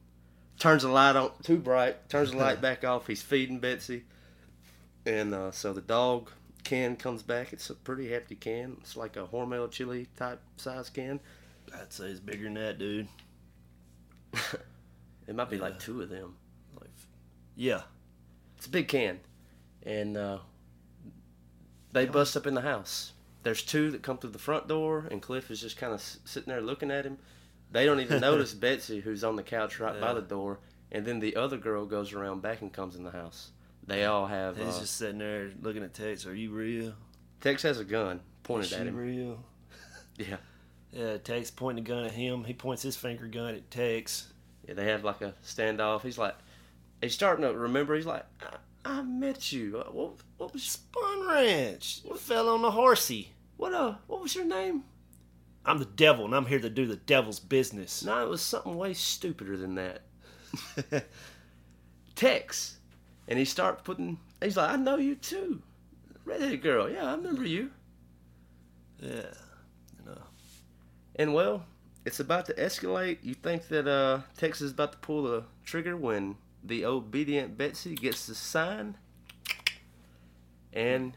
[0.59, 2.09] Turns the light on too bright.
[2.09, 3.07] Turns the light back off.
[3.07, 4.05] He's feeding Betsy.
[5.07, 6.31] And uh, so the dog
[6.65, 7.53] can comes back.
[7.53, 8.77] It's a pretty hefty can.
[8.81, 11.21] It's like a Hormel chili type size can.
[11.75, 13.09] I'd say it's bigger than that, dude.
[15.27, 15.63] It might be Yeah.
[15.63, 16.37] like two of them.
[16.79, 16.91] Like,
[17.57, 17.83] yeah.
[18.59, 19.21] It's a big can.
[19.83, 20.39] And uh,
[21.93, 23.13] they bust up in the house.
[23.43, 26.19] There's two that come through the front door, and Cliff is just kind of s-
[26.27, 27.17] sitting there looking at him.
[27.71, 30.59] They don't even notice Betsy, who's on the couch right by the door.
[30.93, 33.51] And then the other girl goes around back and comes in the house.
[33.87, 34.57] They all have.
[34.57, 36.27] He's Uh, just sitting there looking at Tex.
[36.27, 36.95] Are you real?
[37.41, 38.97] Tex has a gun pointed at him.
[38.97, 39.45] real?
[40.17, 40.37] Yeah.
[40.93, 42.45] Yeah, Tex pointing a gun at him.
[42.45, 44.33] He points his finger gun at Tex.
[44.67, 46.03] Yeah, they have like a standoff.
[46.03, 46.37] He's like,
[47.03, 47.97] he's starting to remember.
[47.97, 48.57] He's like, I,
[48.99, 49.79] I met you.
[49.85, 52.01] Uh, What, what was, Spahn Ranch.
[52.05, 53.33] You fell on the horsey.
[53.57, 54.85] what, uh, what was your name?
[55.67, 58.05] I'm the devil, and I'm here to do the devil's business.
[58.05, 60.03] No, it was something way stupider than that.
[62.15, 62.77] Tex,
[63.29, 64.19] and he start putting.
[64.43, 65.63] He's like, I know you too,
[66.25, 66.91] redheaded girl.
[66.91, 67.71] Yeah, I remember you.
[69.01, 69.09] Yeah.
[69.99, 70.19] You know.
[71.17, 71.65] And well,
[72.05, 73.19] it's about to escalate.
[73.23, 77.95] You think that uh, Tex is about to pull the trigger when the obedient Betsy
[77.95, 78.97] gets the sign,
[80.73, 81.13] and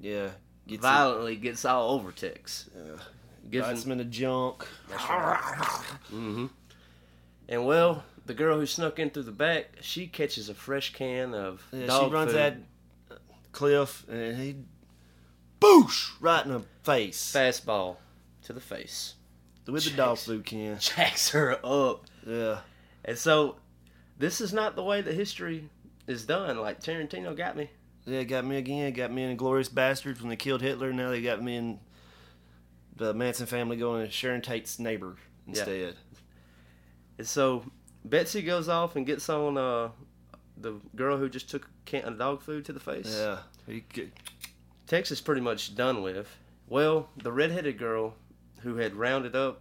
[0.00, 0.30] Yeah.
[0.66, 2.68] Gets violently gets all over Tex.
[2.76, 2.98] Uh,
[3.48, 4.66] Gives him- in the junk.
[4.90, 6.46] Mm hmm.
[7.48, 11.34] And well, the girl who snuck in through the back, she catches a fresh can
[11.34, 12.40] of Yeah, dog she runs food.
[12.40, 12.56] at
[13.52, 14.56] Cliff, and he
[15.60, 17.96] boosh right in the face fastball
[18.42, 19.14] to the face.
[19.66, 20.78] with the dog food can.
[20.80, 22.04] Jacks her up.
[22.26, 22.60] Yeah.
[23.04, 23.56] And so,
[24.18, 25.68] this is not the way that history
[26.06, 26.58] is done.
[26.58, 27.70] Like Tarantino got me.
[28.04, 28.92] Yeah, got me again.
[28.92, 30.92] Got me in Glorious Bastards when they killed Hitler.
[30.92, 31.80] Now they got me in
[32.96, 35.16] the Manson family going to Sharon Tate's neighbor
[35.46, 35.96] instead.
[37.18, 37.64] And so,
[38.08, 39.90] Betsy goes off and gets on uh,
[40.56, 43.14] the girl who just took a can of dog food to the face.
[43.16, 43.38] Yeah.
[43.66, 44.12] He get,
[44.86, 46.28] Texas pretty much done with.
[46.68, 48.14] Well, the redheaded girl
[48.60, 49.60] who had rounded up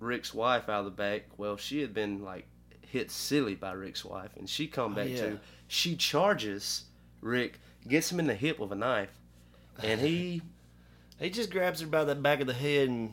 [0.00, 2.46] Rick's wife out of the back, well, she had been like
[2.80, 5.20] hit silly by Rick's wife, and she come back Oh, yeah.
[5.20, 5.38] too.
[5.68, 6.84] She charges
[7.20, 9.12] Rick, gets him in the hip with a knife,
[9.82, 10.42] and he
[11.18, 13.12] he just grabs her by the back of the head and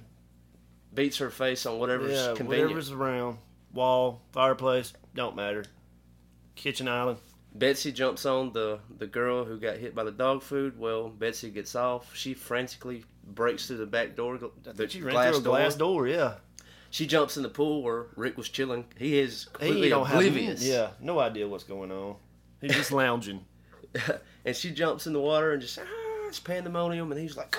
[0.94, 2.70] beats her face on whatever's yeah, convenient.
[2.70, 3.38] whatever's around.
[3.74, 5.64] Wall, fireplace, don't matter.
[6.56, 7.20] Kitchen island.
[7.56, 10.78] Betsy jumps on the the girl who got hit by the dog food.
[10.80, 12.16] Well, Betsy gets off.
[12.16, 15.58] She frantically breaks through the back door, the She ran glass through a door.
[15.58, 16.34] glass door, yeah.
[16.92, 18.86] She jumps in the pool where Rick was chilling.
[18.98, 20.64] He is completely He don't have oblivious.
[20.64, 22.16] yeah, no idea what's going on.
[22.62, 23.46] He's just lounging.
[24.46, 27.12] and she jumps in the water and just ah, it's pandemonium.
[27.12, 27.56] And he's like,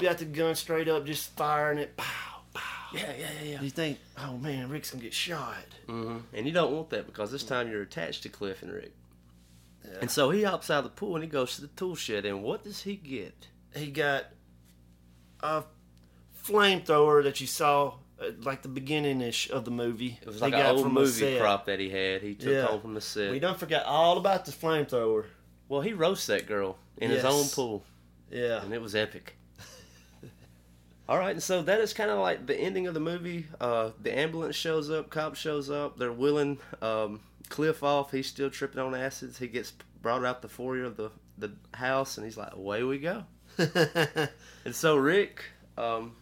[0.00, 1.96] Got the gun straight up, just firing it.
[1.96, 2.31] Pow, pow.
[2.94, 3.60] Yeah, yeah, yeah, yeah.
[3.62, 5.56] You think, oh man, Rick's gonna get shot.
[5.86, 8.92] hmm And you don't want that because this time you're attached to Cliff and Rick.
[10.00, 12.24] And so he hops out of the pool and he goes to the tool shed.
[12.24, 13.48] And what does he get?
[13.74, 14.26] He got
[15.40, 15.64] a
[16.44, 20.18] flamethrower that you saw at like the beginning ish of the movie.
[20.20, 22.22] It was He like an old movie prop that he had.
[22.22, 22.66] He took Yeah.
[22.66, 23.30] home from the set.
[23.32, 25.24] We don't forget all about the flamethrower.
[25.68, 27.84] Well, he roasts that girl in his own pool.
[28.30, 28.62] Yeah.
[28.62, 29.36] and it was epic.
[31.12, 33.46] All right, and so that is kind of like the ending of the movie.
[33.60, 35.98] Uh, the ambulance shows up, cop shows up.
[35.98, 38.12] They're wheeling um, Cliff off.
[38.12, 39.36] He's still tripping on acids.
[39.36, 42.98] He gets brought out the foyer of the the house, and he's like, "Away we
[42.98, 43.24] go."
[44.64, 45.44] And so Rick
[45.76, 46.16] um,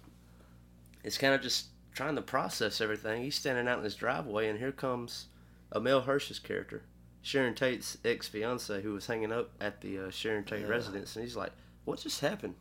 [1.04, 3.22] is kind of just trying to process everything.
[3.22, 5.26] He's standing out in his driveway, and here comes
[5.72, 6.82] Emile Hirsch's character,
[7.22, 11.24] Sharon Tate's ex fiance, who was hanging up at the uh, Sharon Tate residence, and
[11.24, 11.52] he's like,
[11.84, 12.56] "What just happened?"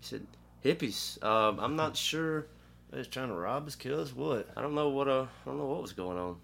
[0.00, 0.26] He said,
[0.64, 1.22] "Hippies.
[1.24, 2.46] Um, I'm not sure.
[2.90, 4.48] They're trying to rob us, kill us, what?
[4.56, 6.36] I don't know what uh, I don't know what was going on."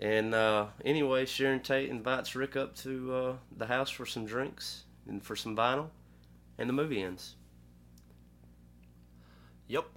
[0.00, 4.84] And uh, anyway, Sharon Tate invites Rick up to uh, the house for some drinks
[5.06, 5.88] and for some vinyl,
[6.58, 7.34] and the movie ends.
[9.68, 9.84] Yep.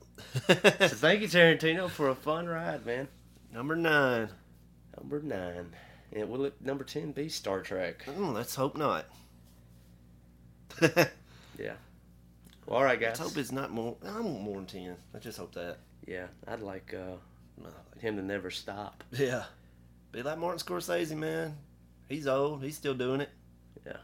[0.47, 3.07] So thank you, Tarantino, for a fun ride, man.
[3.51, 4.29] Number nine.
[4.97, 5.71] Number nine.
[6.11, 8.03] And will it number ten be Star Trek?
[8.05, 9.05] Mm, let's hope not.
[11.59, 11.73] Yeah.
[12.67, 13.19] Right, guys.
[13.19, 13.95] Let's hope it's not more.
[14.05, 14.95] I want more than ten.
[15.15, 15.77] I just hope that.
[16.07, 17.15] yeah, I'd like uh,
[17.99, 19.03] him to never stop.
[19.11, 19.43] Yeah.
[20.11, 21.57] Be like Martin Scorsese, man.
[22.07, 22.63] He's old.
[22.63, 23.29] He's still doing it.
[23.85, 23.97] Yeah.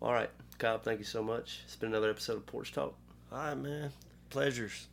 [0.00, 0.78] All right, Kyle.
[0.78, 1.60] Thank you so much.
[1.64, 2.94] It's been another episode of Porch Talk.
[3.32, 3.90] All right, man.
[4.30, 4.86] Pleasures.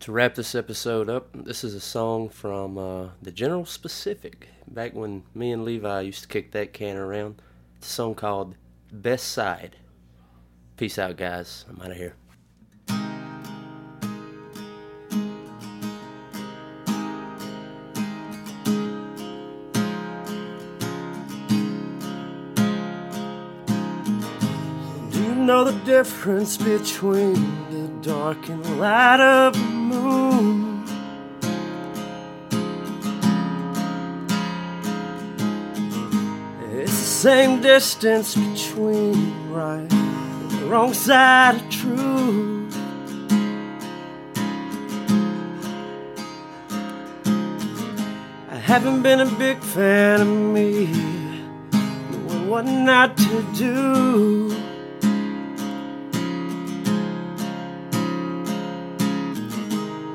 [0.00, 4.48] To wrap this episode up, this is a song from uh, the General Specific.
[4.68, 7.40] Back when me and Levi used to kick that can around.
[7.78, 8.56] It's a song called
[8.92, 9.76] Best Side.
[10.76, 11.64] Peace out, guys.
[11.70, 12.14] I'm out of here.
[25.10, 30.84] Do you know the difference between the dark and light of the moon?
[36.70, 39.95] It's the same distance between right
[40.66, 42.76] wrong side of truth.
[48.50, 50.86] I haven't been a big fan of me,
[52.10, 54.50] knowing what not to do.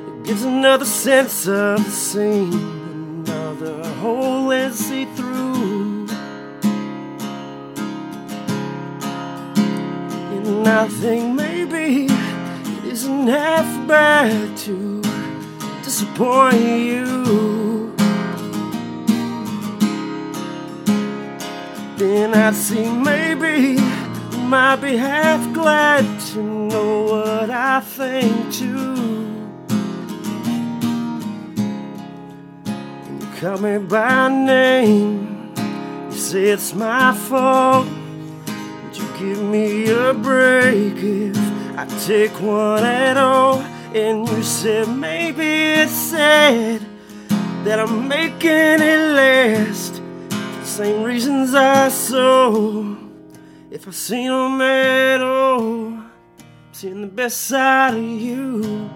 [0.07, 2.53] It gives another sense of the scene,
[3.25, 5.40] another hole and see through.
[10.63, 12.05] Think maybe
[12.85, 15.01] isn't half bad to
[15.83, 17.95] disappoint you.
[21.97, 23.81] Then I see maybe
[24.45, 28.95] might be half glad to know what I think too.
[33.19, 35.53] You call me by name,
[36.11, 37.87] you say it's my fault.
[39.21, 41.37] Give me a break if
[41.77, 43.59] I take one at all?
[43.93, 46.81] And you said maybe it's sad
[47.63, 50.01] that I'm making it last.
[50.63, 52.95] Same reasons I saw.
[53.69, 55.99] If I seen them at all,
[56.71, 58.89] seeing the best side of you.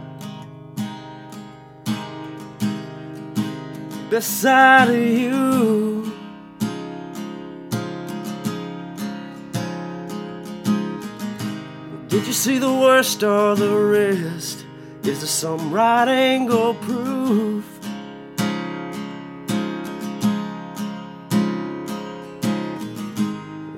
[4.09, 6.04] Best side of you.
[12.15, 14.65] Did you see the worst or the rest?
[15.03, 17.65] Is there some right angle proof?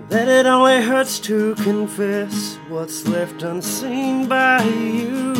[0.10, 5.34] That it only hurts to confess what's left unseen by you.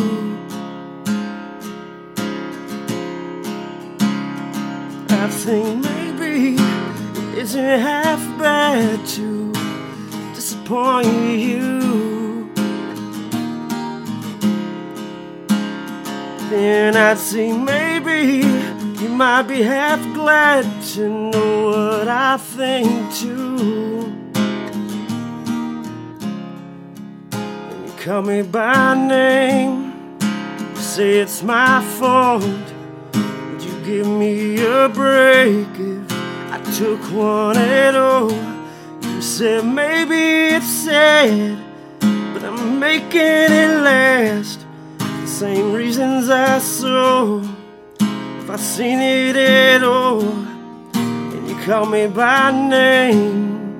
[5.08, 9.52] I think maybe it isn't half bad to
[10.34, 11.06] disappoint
[11.38, 11.87] you.
[16.50, 18.38] Then I'd say maybe
[19.02, 24.10] you might be half glad to know what I think too.
[27.32, 30.16] And you call me by name,
[30.70, 32.42] you say it's my fault.
[32.42, 36.12] Would you give me a break if
[36.50, 38.32] I took one at all?
[39.02, 41.58] You said maybe it's sad,
[42.32, 44.67] but I'm making it last.
[45.38, 47.38] Same reasons I saw
[48.00, 50.20] if I seen it at all.
[50.20, 53.78] And you call me by name,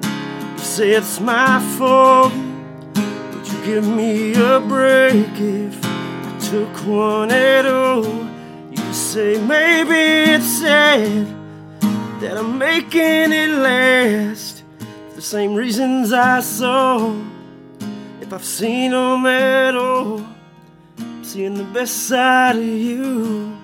[0.52, 2.32] you say it's my fault.
[2.32, 8.04] Would you give me a break if I took one at all?
[8.70, 11.26] You say maybe it's sad
[12.20, 14.62] that I'm making it last.
[15.16, 17.20] The same reasons I saw,
[18.20, 20.37] if I've seen them at all,
[21.28, 23.54] seeing the best side of you.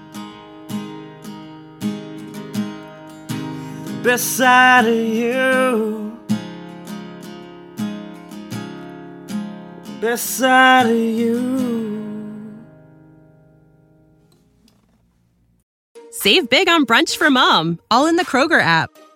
[3.87, 6.19] The best side of you.
[9.85, 11.55] The best side of you.
[16.11, 18.91] Save big on brunch for mom, all in the Kroger app.